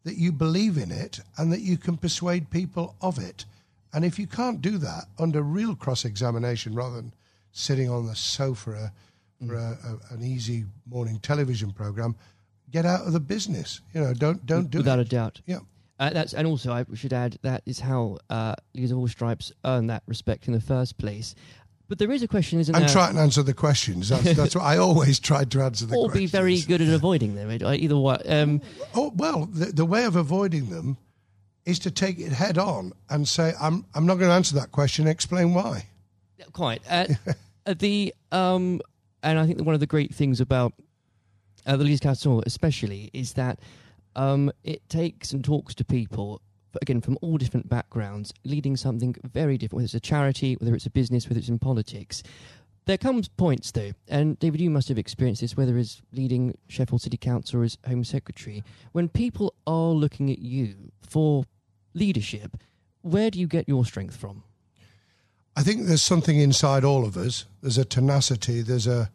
that 0.03 0.15
you 0.15 0.31
believe 0.31 0.77
in 0.77 0.91
it 0.91 1.19
and 1.37 1.51
that 1.51 1.61
you 1.61 1.77
can 1.77 1.97
persuade 1.97 2.49
people 2.49 2.95
of 3.01 3.19
it. 3.19 3.45
And 3.93 4.05
if 4.05 4.19
you 4.19 4.27
can't 4.27 4.61
do 4.61 4.77
that 4.77 5.05
under 5.17 5.41
real 5.41 5.75
cross 5.75 6.05
examination 6.05 6.75
rather 6.75 6.95
than 6.95 7.13
sitting 7.51 7.89
on 7.89 8.05
the 8.05 8.15
sofa 8.15 8.91
for 9.45 9.55
a, 9.55 9.77
a, 9.83 10.13
an 10.13 10.23
easy 10.23 10.65
morning 10.89 11.19
television 11.19 11.71
program, 11.71 12.15
get 12.71 12.85
out 12.85 13.05
of 13.05 13.13
the 13.13 13.19
business. 13.19 13.81
You 13.93 14.01
know, 14.01 14.13
don't 14.13 14.45
don't 14.45 14.69
do 14.69 14.77
it. 14.77 14.81
without 14.81 14.99
it. 14.99 15.07
a 15.07 15.09
doubt. 15.09 15.41
Yeah. 15.45 15.59
Uh, 15.99 16.11
that's 16.11 16.33
and 16.33 16.47
also 16.47 16.71
I 16.71 16.85
should 16.93 17.11
add 17.11 17.37
that 17.41 17.61
is 17.65 17.79
how 17.79 18.19
uh, 18.29 18.55
Leaders 18.73 18.91
of 18.91 18.99
All 18.99 19.07
Stripes 19.07 19.51
earn 19.65 19.87
that 19.87 20.03
respect 20.07 20.47
in 20.47 20.53
the 20.53 20.61
first 20.61 20.97
place. 20.97 21.35
But 21.89 21.97
there 21.97 22.11
is 22.11 22.21
a 22.21 22.27
question, 22.27 22.59
isn't 22.59 22.73
I'm 22.73 22.83
there? 22.83 22.89
trying 22.89 23.15
to 23.15 23.19
answer 23.21 23.41
the 23.41 23.53
questions. 23.53 24.09
That's, 24.09 24.35
that's 24.35 24.55
what 24.55 24.63
I 24.63 24.77
always 24.77 25.19
tried 25.19 25.49
to 25.51 25.61
answer 25.63 25.87
the 25.87 25.95
or 25.97 26.05
questions. 26.05 26.31
be 26.31 26.37
very 26.37 26.61
good 26.61 26.81
at 26.81 26.93
avoiding 26.93 27.33
them. 27.33 27.51
Either 27.51 27.97
way. 27.97 28.17
Um, 28.27 28.61
oh 28.93 29.11
well, 29.15 29.47
the, 29.47 29.65
the 29.65 29.85
way 29.85 30.05
of 30.05 30.15
avoiding 30.15 30.69
them 30.69 30.97
is 31.65 31.79
to 31.79 31.91
take 31.91 32.19
it 32.19 32.31
head 32.31 32.59
on 32.59 32.93
and 33.09 33.27
say, 33.27 33.53
"I'm 33.59 33.85
I'm 33.95 34.05
not 34.05 34.19
going 34.19 34.29
to 34.29 34.35
answer 34.35 34.53
that 34.55 34.71
question. 34.71 35.07
Explain 35.07 35.55
why." 35.55 35.87
Quite. 36.53 36.83
Uh, 36.87 37.07
the 37.65 38.13
um, 38.31 38.81
and 39.23 39.39
I 39.39 39.45
think 39.47 39.57
that 39.57 39.63
one 39.63 39.73
of 39.73 39.79
the 39.79 39.87
great 39.87 40.13
things 40.13 40.39
about 40.39 40.73
uh, 41.65 41.75
the 41.75 41.83
Leaders 41.83 41.99
Council, 41.99 42.43
especially, 42.45 43.09
is 43.13 43.33
that 43.33 43.59
um, 44.15 44.51
it 44.63 44.87
takes 44.89 45.33
and 45.33 45.43
talks 45.43 45.73
to 45.75 45.83
people 45.83 46.41
again 46.81 47.01
from 47.01 47.17
all 47.21 47.37
different 47.37 47.69
backgrounds, 47.69 48.33
leading 48.43 48.77
something 48.77 49.15
very 49.23 49.57
different, 49.57 49.77
whether 49.77 49.85
it's 49.85 49.93
a 49.93 49.99
charity, 49.99 50.55
whether 50.55 50.75
it's 50.75 50.85
a 50.85 50.89
business, 50.89 51.27
whether 51.27 51.39
it's 51.39 51.49
in 51.49 51.59
politics. 51.59 52.23
There 52.85 52.97
comes 52.97 53.27
points 53.27 53.71
though, 53.71 53.91
and 54.07 54.39
David, 54.39 54.61
you 54.61 54.69
must 54.69 54.87
have 54.87 54.97
experienced 54.97 55.41
this, 55.41 55.55
whether 55.55 55.77
as 55.77 56.01
leading 56.11 56.57
Sheffield 56.67 57.01
City 57.01 57.17
Council 57.17 57.61
or 57.61 57.63
as 57.63 57.77
Home 57.87 58.03
Secretary, 58.03 58.63
when 58.93 59.09
people 59.09 59.53
are 59.67 59.91
looking 59.91 60.31
at 60.31 60.39
you 60.39 60.91
for 61.01 61.45
leadership, 61.93 62.57
where 63.01 63.29
do 63.29 63.39
you 63.39 63.47
get 63.47 63.67
your 63.67 63.85
strength 63.85 64.15
from? 64.15 64.43
I 65.55 65.61
think 65.61 65.85
there's 65.85 66.01
something 66.01 66.39
inside 66.39 66.83
all 66.83 67.05
of 67.05 67.17
us. 67.17 67.45
There's 67.61 67.77
a 67.77 67.85
tenacity, 67.85 68.61
there's 68.61 68.87
a 68.87 69.11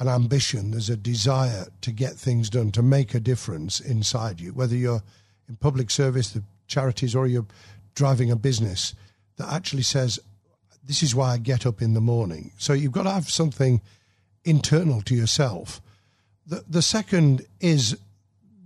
an 0.00 0.08
ambition, 0.08 0.70
there's 0.70 0.90
a 0.90 0.96
desire 0.96 1.66
to 1.80 1.90
get 1.90 2.12
things 2.12 2.48
done, 2.48 2.70
to 2.70 2.82
make 2.82 3.14
a 3.14 3.20
difference 3.20 3.80
inside 3.80 4.40
you, 4.40 4.52
whether 4.52 4.76
you're 4.76 5.02
in 5.48 5.56
public 5.56 5.90
service, 5.90 6.30
the 6.30 6.42
charities 6.68 7.14
or 7.14 7.26
you're 7.26 7.46
driving 7.94 8.30
a 8.30 8.36
business 8.36 8.94
that 9.36 9.52
actually 9.52 9.82
says, 9.82 10.20
This 10.84 11.02
is 11.02 11.14
why 11.14 11.32
I 11.32 11.38
get 11.38 11.66
up 11.66 11.82
in 11.82 11.94
the 11.94 12.00
morning. 12.00 12.52
So 12.58 12.72
you've 12.72 12.92
got 12.92 13.04
to 13.04 13.10
have 13.10 13.28
something 13.28 13.80
internal 14.44 15.02
to 15.02 15.14
yourself. 15.14 15.80
The, 16.46 16.64
the 16.68 16.82
second 16.82 17.44
is 17.60 17.98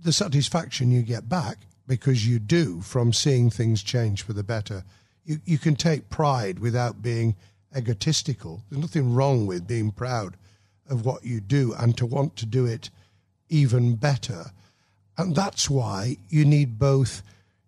the 0.03 0.13
satisfaction 0.13 0.91
you 0.91 1.01
get 1.01 1.27
back 1.27 1.57
because 1.87 2.27
you 2.27 2.39
do 2.39 2.81
from 2.81 3.11
seeing 3.11 3.49
things 3.49 3.83
change 3.83 4.21
for 4.21 4.33
the 4.33 4.43
better. 4.43 4.83
You, 5.25 5.39
you 5.45 5.57
can 5.57 5.75
take 5.75 6.09
pride 6.09 6.59
without 6.59 7.01
being 7.01 7.35
egotistical. 7.75 8.61
There's 8.69 8.81
nothing 8.81 9.13
wrong 9.13 9.47
with 9.47 9.67
being 9.67 9.91
proud 9.91 10.37
of 10.89 11.05
what 11.05 11.25
you 11.25 11.39
do 11.39 11.73
and 11.77 11.97
to 11.97 12.05
want 12.05 12.35
to 12.37 12.45
do 12.45 12.65
it 12.65 12.89
even 13.49 13.95
better. 13.95 14.51
And 15.17 15.35
that's 15.35 15.69
why 15.69 16.17
you 16.29 16.45
need 16.45 16.79
both 16.79 17.21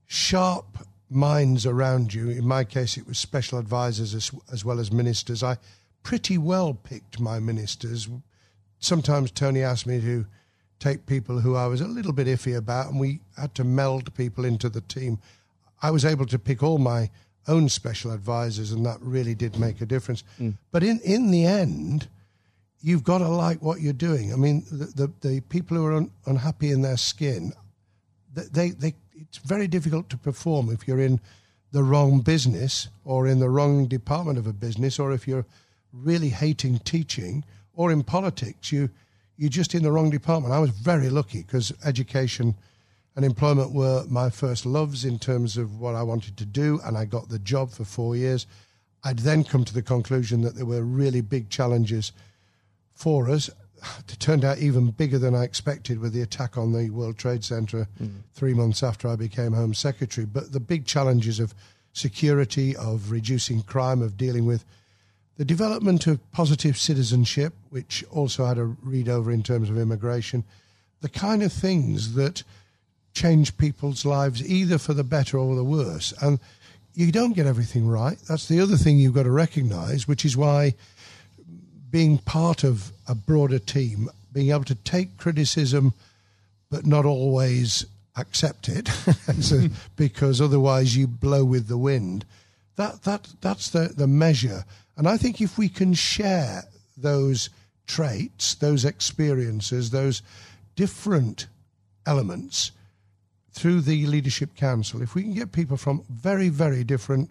sharp 0.07 0.85
minds 1.09 1.65
around 1.65 2.13
you. 2.13 2.29
In 2.29 2.47
my 2.47 2.63
case, 2.63 2.97
it 2.97 3.07
was 3.07 3.17
special 3.17 3.59
advisors 3.59 4.13
as, 4.13 4.31
as 4.51 4.65
well 4.65 4.79
as 4.79 4.91
ministers. 4.91 5.43
I 5.43 5.57
pretty 6.03 6.37
well 6.37 6.73
picked 6.73 7.19
my 7.19 7.39
ministers. 7.39 8.09
Sometimes 8.79 9.31
Tony 9.31 9.61
asked 9.61 9.87
me 9.87 10.01
to 10.01 10.25
take 10.79 11.05
people 11.05 11.39
who 11.39 11.55
I 11.55 11.67
was 11.67 11.81
a 11.81 11.87
little 11.87 12.13
bit 12.13 12.27
iffy 12.27 12.55
about, 12.55 12.91
and 12.91 12.99
we 12.99 13.21
had 13.37 13.55
to 13.55 13.63
meld 13.63 14.13
people 14.15 14.45
into 14.45 14.69
the 14.69 14.81
team. 14.81 15.19
I 15.81 15.91
was 15.91 16.05
able 16.05 16.25
to 16.27 16.39
pick 16.39 16.61
all 16.61 16.77
my 16.77 17.09
own 17.47 17.69
special 17.69 18.11
advisors, 18.11 18.71
and 18.71 18.85
that 18.85 18.99
really 19.01 19.35
did 19.35 19.57
make 19.57 19.81
a 19.81 19.85
difference. 19.85 20.23
Mm. 20.39 20.57
But 20.71 20.83
in, 20.83 20.99
in 21.03 21.31
the 21.31 21.45
end, 21.45 22.07
you've 22.81 23.03
got 23.03 23.19
to 23.19 23.27
like 23.27 23.61
what 23.61 23.81
you're 23.81 23.93
doing. 23.93 24.33
I 24.33 24.35
mean, 24.35 24.65
the, 24.71 24.85
the, 24.85 25.27
the 25.27 25.41
people 25.41 25.77
who 25.77 25.85
are 25.85 25.93
un, 25.93 26.11
unhappy 26.25 26.71
in 26.71 26.81
their 26.81 26.97
skin, 26.97 27.53
they, 28.33 28.71
they 28.71 28.93
it's 29.15 29.37
very 29.37 29.67
difficult 29.67 30.09
to 30.09 30.17
perform 30.17 30.69
if 30.69 30.87
you're 30.87 30.99
in 30.99 31.19
the 31.71 31.83
wrong 31.83 32.21
business 32.21 32.87
or 33.03 33.27
in 33.27 33.39
the 33.39 33.49
wrong 33.49 33.85
department 33.85 34.37
of 34.37 34.47
a 34.47 34.53
business 34.53 34.99
or 34.99 35.11
if 35.11 35.27
you're 35.27 35.45
really 35.91 36.29
hating 36.29 36.79
teaching 36.79 37.43
or 37.73 37.91
in 37.91 38.03
politics. 38.03 38.71
You 38.71 38.89
you're 39.37 39.49
just 39.49 39.75
in 39.75 39.83
the 39.83 39.91
wrong 39.91 40.09
department. 40.09 40.53
I 40.53 40.59
was 40.59 40.69
very 40.69 41.09
lucky 41.09 41.41
because 41.41 41.73
education 41.83 42.55
and 43.17 43.25
employment 43.25 43.73
were 43.73 44.05
my 44.07 44.29
first 44.29 44.65
loves 44.65 45.03
in 45.03 45.19
terms 45.19 45.57
of 45.57 45.79
what 45.79 45.95
i 45.95 46.03
wanted 46.03 46.37
to 46.37 46.45
do 46.45 46.79
and 46.85 46.97
i 46.97 47.05
got 47.05 47.29
the 47.29 47.39
job 47.39 47.71
for 47.71 47.83
4 47.83 48.15
years. 48.15 48.47
I'd 49.03 49.19
then 49.19 49.43
come 49.43 49.65
to 49.65 49.73
the 49.73 49.81
conclusion 49.81 50.41
that 50.41 50.55
there 50.55 50.65
were 50.65 50.83
really 50.83 51.21
big 51.21 51.49
challenges 51.49 52.11
for 52.93 53.29
us 53.29 53.49
it 53.99 54.19
turned 54.19 54.43
out 54.43 54.57
even 54.59 54.91
bigger 54.91 55.19
than 55.19 55.35
I 55.35 55.43
expected 55.43 55.99
with 55.99 56.13
the 56.13 56.21
attack 56.21 56.57
on 56.57 56.73
the 56.73 56.89
World 56.89 57.17
Trade 57.17 57.43
Center 57.43 57.87
mm. 58.01 58.21
three 58.33 58.53
months 58.53 58.83
after 58.83 59.07
I 59.07 59.15
became 59.15 59.53
Home 59.53 59.73
Secretary. 59.73 60.25
But 60.25 60.51
the 60.51 60.59
big 60.59 60.85
challenges 60.85 61.39
of 61.39 61.53
security, 61.93 62.75
of 62.75 63.11
reducing 63.11 63.61
crime, 63.63 64.01
of 64.01 64.17
dealing 64.17 64.45
with 64.45 64.65
the 65.37 65.45
development 65.45 66.07
of 66.07 66.31
positive 66.31 66.77
citizenship, 66.77 67.53
which 67.69 68.03
also 68.09 68.45
had 68.45 68.57
a 68.57 68.63
read 68.63 69.09
over 69.09 69.31
in 69.31 69.43
terms 69.43 69.69
of 69.69 69.77
immigration, 69.77 70.43
the 71.01 71.09
kind 71.09 71.43
of 71.43 71.51
things 71.51 72.13
that 72.13 72.43
change 73.13 73.57
people's 73.57 74.05
lives 74.05 74.47
either 74.47 74.77
for 74.77 74.93
the 74.93 75.03
better 75.03 75.37
or 75.37 75.55
the 75.55 75.63
worse. 75.63 76.13
And 76.21 76.39
you 76.93 77.11
don't 77.11 77.33
get 77.33 77.45
everything 77.45 77.87
right. 77.87 78.17
That's 78.27 78.47
the 78.47 78.61
other 78.61 78.77
thing 78.77 78.97
you've 78.97 79.13
got 79.13 79.23
to 79.23 79.31
recognize, 79.31 80.07
which 80.07 80.25
is 80.25 80.37
why 80.37 80.75
being 81.89 82.17
part 82.17 82.63
of 82.63 82.91
a 83.07 83.15
broader 83.15 83.59
team, 83.59 84.09
being 84.33 84.49
able 84.51 84.63
to 84.65 84.75
take 84.75 85.17
criticism 85.17 85.93
but 86.69 86.85
not 86.85 87.05
always 87.05 87.85
accept 88.17 88.69
it 88.69 88.87
so, 89.39 89.67
because 89.95 90.41
otherwise 90.41 90.95
you 90.97 91.07
blow 91.07 91.45
with 91.45 91.67
the 91.67 91.77
wind. 91.77 92.25
That 92.75 93.03
that 93.03 93.27
that's 93.41 93.69
the, 93.69 93.93
the 93.95 94.07
measure. 94.07 94.65
And 94.97 95.07
I 95.07 95.17
think 95.17 95.41
if 95.41 95.57
we 95.57 95.69
can 95.69 95.93
share 95.93 96.63
those 96.97 97.49
traits, 97.87 98.55
those 98.55 98.85
experiences, 98.85 99.91
those 99.91 100.21
different 100.75 101.47
elements 102.05 102.71
through 103.51 103.81
the 103.81 104.05
leadership 104.07 104.55
council, 104.55 105.01
if 105.01 105.15
we 105.15 105.23
can 105.23 105.33
get 105.33 105.51
people 105.51 105.77
from 105.77 106.03
very, 106.09 106.49
very 106.49 106.83
different 106.83 107.29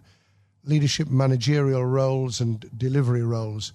leadership 0.63 1.07
managerial 1.07 1.85
roles 1.85 2.41
and 2.41 2.65
delivery 2.75 3.23
roles 3.23 3.71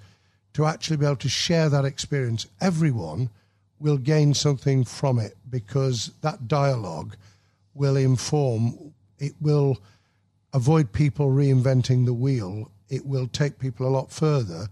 to 0.55 0.67
actually 0.67 0.97
be 0.97 1.07
able 1.07 1.17
to 1.17 1.29
share 1.29 1.69
that 1.69 1.85
experience, 1.85 2.47
everyone 2.61 3.31
will 3.79 3.97
gain 3.97 4.35
something 4.35 4.85
from 4.85 5.19
it 5.19 5.37
because 5.49 6.13
that 6.21 6.49
dialogue 6.49 7.17
will 7.75 7.97
inform, 7.97 8.93
it 9.19 9.33
will 9.41 9.79
avoid 10.53 10.93
people 10.93 11.31
reinventing 11.31 12.05
the 12.05 12.13
wheel. 12.13 12.71
It 12.89 13.07
will 13.07 13.29
take 13.29 13.59
people 13.59 13.87
a 13.87 13.91
lot 13.91 14.11
further 14.11 14.69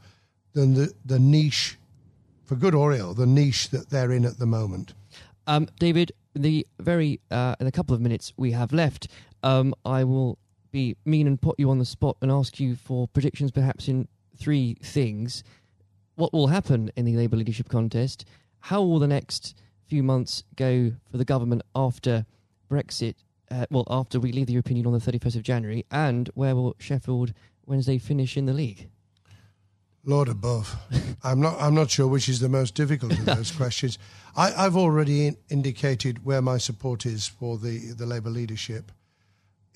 than 0.52 0.74
the, 0.74 0.92
the 1.04 1.18
niche, 1.18 1.78
for 2.44 2.56
good 2.56 2.74
or 2.74 2.92
ill, 2.92 3.14
the 3.14 3.26
niche 3.26 3.68
that 3.70 3.90
they're 3.90 4.12
in 4.12 4.24
at 4.24 4.38
the 4.38 4.46
moment. 4.46 4.94
Um, 5.46 5.68
David, 5.78 6.12
the 6.34 6.66
very 6.78 7.20
uh, 7.30 7.54
in 7.60 7.66
a 7.66 7.72
couple 7.72 7.94
of 7.94 8.00
minutes 8.00 8.32
we 8.36 8.52
have 8.52 8.72
left, 8.72 9.08
um, 9.42 9.74
I 9.84 10.04
will 10.04 10.38
be 10.70 10.96
mean 11.04 11.26
and 11.26 11.40
put 11.40 11.58
you 11.58 11.70
on 11.70 11.78
the 11.78 11.84
spot 11.84 12.16
and 12.20 12.30
ask 12.30 12.60
you 12.60 12.76
for 12.76 13.08
predictions, 13.08 13.50
perhaps 13.50 13.88
in 13.88 14.08
three 14.36 14.76
things. 14.82 15.42
What 16.18 16.32
will 16.32 16.48
happen 16.48 16.90
in 16.96 17.04
the 17.04 17.16
Labour 17.16 17.36
leadership 17.36 17.68
contest? 17.68 18.24
How 18.58 18.82
will 18.82 18.98
the 18.98 19.06
next 19.06 19.54
few 19.86 20.02
months 20.02 20.42
go 20.56 20.90
for 21.08 21.16
the 21.16 21.24
government 21.24 21.62
after 21.76 22.26
Brexit? 22.68 23.14
Uh, 23.52 23.66
well, 23.70 23.84
after 23.88 24.18
we 24.18 24.32
leave 24.32 24.48
the 24.48 24.54
European 24.54 24.78
Union 24.78 24.92
on 24.92 24.98
the 24.98 25.12
31st 25.12 25.36
of 25.36 25.44
January, 25.44 25.86
and 25.92 26.28
where 26.34 26.56
will 26.56 26.74
Sheffield 26.80 27.34
Wednesday 27.66 27.98
finish 27.98 28.36
in 28.36 28.46
the 28.46 28.52
league? 28.52 28.88
Lord 30.04 30.28
above, 30.28 30.74
I'm 31.22 31.40
not. 31.40 31.56
I'm 31.60 31.76
not 31.76 31.88
sure 31.88 32.08
which 32.08 32.28
is 32.28 32.40
the 32.40 32.48
most 32.48 32.74
difficult 32.74 33.12
of 33.12 33.24
those 33.24 33.52
questions. 33.56 33.96
I, 34.36 34.50
have 34.50 34.76
already 34.76 35.28
in, 35.28 35.36
indicated 35.50 36.24
where 36.24 36.42
my 36.42 36.58
support 36.58 37.06
is 37.06 37.28
for 37.28 37.58
the 37.58 37.92
the 37.92 38.06
Labour 38.06 38.30
leadership. 38.30 38.90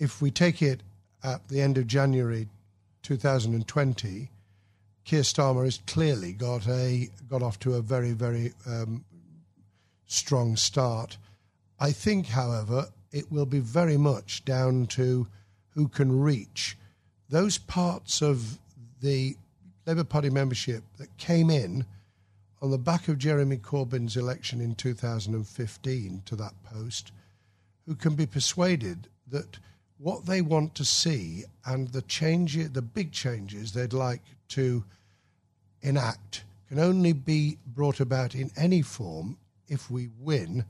If 0.01 0.21
we 0.21 0.33
take 0.33 0.61
it 0.61 0.83
at 1.23 1.47
the 1.47 1.61
end 1.61 1.79
of 1.79 1.87
January 1.87 2.49
2020, 3.03 4.32
Keir 5.05 5.23
Starmer 5.23 5.65
has 5.65 5.81
clearly 5.87 6.33
got 6.33 6.69
a 6.69 7.11
got 7.29 7.43
off 7.43 7.59
to 7.61 7.75
a 7.75 7.83
very 7.83 8.13
very 8.13 8.53
um, 8.67 9.05
strong 10.07 10.57
start. 10.57 11.17
I 11.81 11.91
think, 11.91 12.29
however, 12.29 12.89
it 13.11 13.31
will 13.33 13.47
be 13.47 13.59
very 13.59 13.97
much 13.97 14.45
down 14.45 14.87
to 14.89 15.27
who 15.71 15.89
can 15.89 16.21
reach 16.21 16.77
those 17.29 17.59
parts 17.59 18.23
of 18.23 18.59
the 19.01 19.37
Labour 19.87 20.05
Party 20.05 20.31
membership 20.31 20.85
that 20.99 21.17
came 21.17 21.51
in 21.51 21.85
on 22.61 22.71
the 22.71 22.79
back 22.79 23.09
of 23.09 23.19
Jeremy 23.19 23.57
Corbyn's 23.57 24.17
election 24.17 24.61
in 24.61 24.75
2015 24.77 26.23
to 26.25 26.37
that 26.37 26.55
post, 26.63 27.11
who 27.87 27.97
can 27.97 28.15
be 28.15 28.27
persuaded 28.27 29.09
that 29.27 29.59
what 29.99 30.27
they 30.27 30.41
want 30.41 30.75
to 30.77 30.85
see 30.85 31.45
and 31.67 31.89
the 31.89 32.03
change, 32.03 32.57
the 32.73 32.83
big 32.83 33.11
changes 33.11 33.73
they'd 33.73 33.93
like 33.93 34.23
to 34.53 34.85
enact 35.83 36.45
can 36.69 36.79
only 36.79 37.13
be 37.13 37.59
brought 37.67 38.01
about 38.01 38.35
in 38.35 38.51
any 38.57 38.81
form 38.81 39.37
if 39.69 39.91
we 39.91 40.09
win 40.19 40.65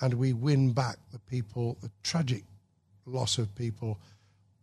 and 0.00 0.14
we 0.14 0.32
win 0.32 0.72
back 0.72 0.96
the 1.12 1.18
people, 1.18 1.76
the 1.82 1.90
tragic 2.02 2.44
loss 3.06 3.38
of 3.38 3.54
people 3.54 3.98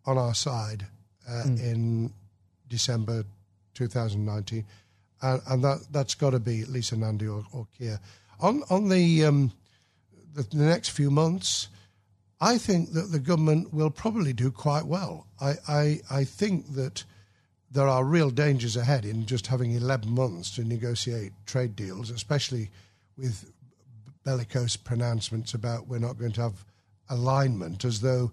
on 0.05 0.17
our 0.17 0.33
side 0.33 0.85
uh, 1.27 1.43
mm. 1.45 1.61
in 1.61 2.13
December 2.69 3.23
2019, 3.73 4.65
and, 5.21 5.41
and 5.49 5.63
that 5.63 5.79
that's 5.91 6.15
got 6.15 6.31
to 6.31 6.39
be 6.39 6.65
Lisa 6.65 6.95
Nandy 6.95 7.27
or, 7.27 7.43
or 7.53 7.67
Keir. 7.77 7.99
On 8.39 8.63
on 8.69 8.89
the, 8.89 9.25
um, 9.25 9.51
the 10.33 10.43
the 10.43 10.63
next 10.63 10.89
few 10.89 11.11
months, 11.11 11.67
I 12.39 12.57
think 12.57 12.93
that 12.93 13.11
the 13.11 13.19
government 13.19 13.73
will 13.73 13.89
probably 13.89 14.33
do 14.33 14.51
quite 14.51 14.85
well. 14.85 15.27
I 15.41 15.55
I, 15.67 15.99
I 16.09 16.23
think 16.23 16.73
that 16.75 17.03
there 17.71 17.87
are 17.87 18.03
real 18.03 18.29
dangers 18.29 18.77
ahead 18.77 19.05
in 19.05 19.25
just 19.25 19.47
having 19.47 19.73
11 19.73 20.09
months 20.09 20.51
to 20.55 20.63
negotiate 20.63 21.33
trade 21.45 21.75
deals, 21.75 22.09
especially 22.09 22.69
with 23.17 23.51
bellicose 24.23 24.75
pronouncements 24.75 25.53
about 25.53 25.87
we're 25.87 25.99
not 25.99 26.17
going 26.17 26.31
to 26.33 26.41
have 26.41 26.65
alignment, 27.09 27.83
as 27.85 28.01
though 28.01 28.31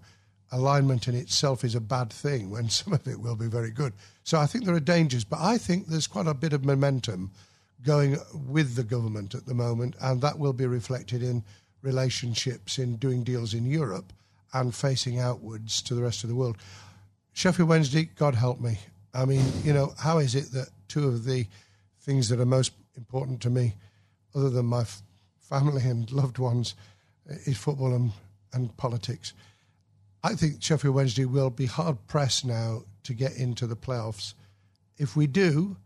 alignment 0.51 1.07
in 1.07 1.15
itself 1.15 1.63
is 1.63 1.75
a 1.75 1.81
bad 1.81 2.11
thing 2.11 2.49
when 2.49 2.69
some 2.69 2.93
of 2.93 3.07
it 3.07 3.19
will 3.19 3.35
be 3.35 3.47
very 3.47 3.71
good. 3.71 3.93
So 4.23 4.39
I 4.39 4.45
think 4.45 4.65
there 4.65 4.75
are 4.75 4.79
dangers, 4.79 5.23
but 5.23 5.39
I 5.39 5.57
think 5.57 5.87
there's 5.87 6.07
quite 6.07 6.27
a 6.27 6.33
bit 6.33 6.53
of 6.53 6.65
momentum 6.65 7.31
going 7.83 8.17
with 8.47 8.75
the 8.75 8.83
government 8.83 9.35
at 9.35 9.45
the 9.45 9.53
moment, 9.53 9.95
and 10.01 10.21
that 10.21 10.39
will 10.39 10.53
be 10.53 10.65
reflected 10.65 11.21
in 11.21 11.43
relationships, 11.81 12.79
in 12.79 12.95
doing 12.95 13.23
deals 13.23 13.53
in 13.53 13.65
Europe, 13.65 14.11
and 14.53 14.73
facing 14.73 15.19
outwards 15.19 15.81
to 15.81 15.93
the 15.93 16.01
rest 16.01 16.23
of 16.23 16.29
the 16.29 16.35
world. 16.35 16.57
Sheffield 17.33 17.69
Wednesday, 17.69 18.09
God 18.15 18.35
help 18.35 18.59
me. 18.59 18.79
I 19.15 19.25
mean, 19.25 19.43
you 19.63 19.73
know, 19.73 19.93
how 19.97 20.17
is 20.17 20.35
it 20.35 20.51
that 20.51 20.69
two 20.87 21.07
of 21.07 21.23
the 21.23 21.47
things 22.01 22.29
that 22.29 22.39
are 22.39 22.45
most 22.45 22.73
important 22.97 23.41
to 23.41 23.49
me, 23.49 23.73
other 24.35 24.49
than 24.49 24.65
my 24.65 24.81
f- 24.81 25.01
family 25.39 25.83
and 25.83 26.11
loved 26.11 26.37
ones, 26.37 26.75
is 27.45 27.57
football 27.57 27.93
and, 27.93 28.11
and 28.53 28.75
politics? 28.77 29.33
I 30.23 30.33
think 30.35 30.61
Sheffield 30.61 30.95
Wednesday 30.95 31.25
will 31.25 31.49
be 31.49 31.65
hard 31.65 31.97
pressed 32.07 32.45
now 32.45 32.83
to 33.03 33.13
get 33.13 33.37
into 33.37 33.67
the 33.67 33.75
playoffs. 33.75 34.33
If 34.97 35.15
we 35.15 35.27
do, 35.27 35.77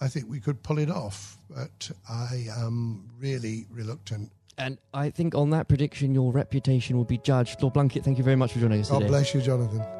I 0.00 0.08
think 0.08 0.30
we 0.30 0.40
could 0.40 0.62
pull 0.62 0.78
it 0.78 0.90
off, 0.90 1.36
but 1.50 1.90
I 2.08 2.46
am 2.56 3.10
really 3.18 3.66
reluctant. 3.70 4.30
And 4.56 4.78
I 4.94 5.10
think 5.10 5.34
on 5.34 5.50
that 5.50 5.68
prediction, 5.68 6.14
your 6.14 6.32
reputation 6.32 6.96
will 6.96 7.04
be 7.04 7.18
judged. 7.18 7.62
Lord 7.62 7.74
Blunkett, 7.74 8.04
thank 8.04 8.18
you 8.18 8.24
very 8.24 8.36
much 8.36 8.52
for 8.52 8.60
joining 8.60 8.80
us 8.80 8.88
God 8.90 9.00
today. 9.00 9.06
God 9.06 9.12
bless 9.12 9.34
you, 9.34 9.42
Jonathan. 9.42 9.99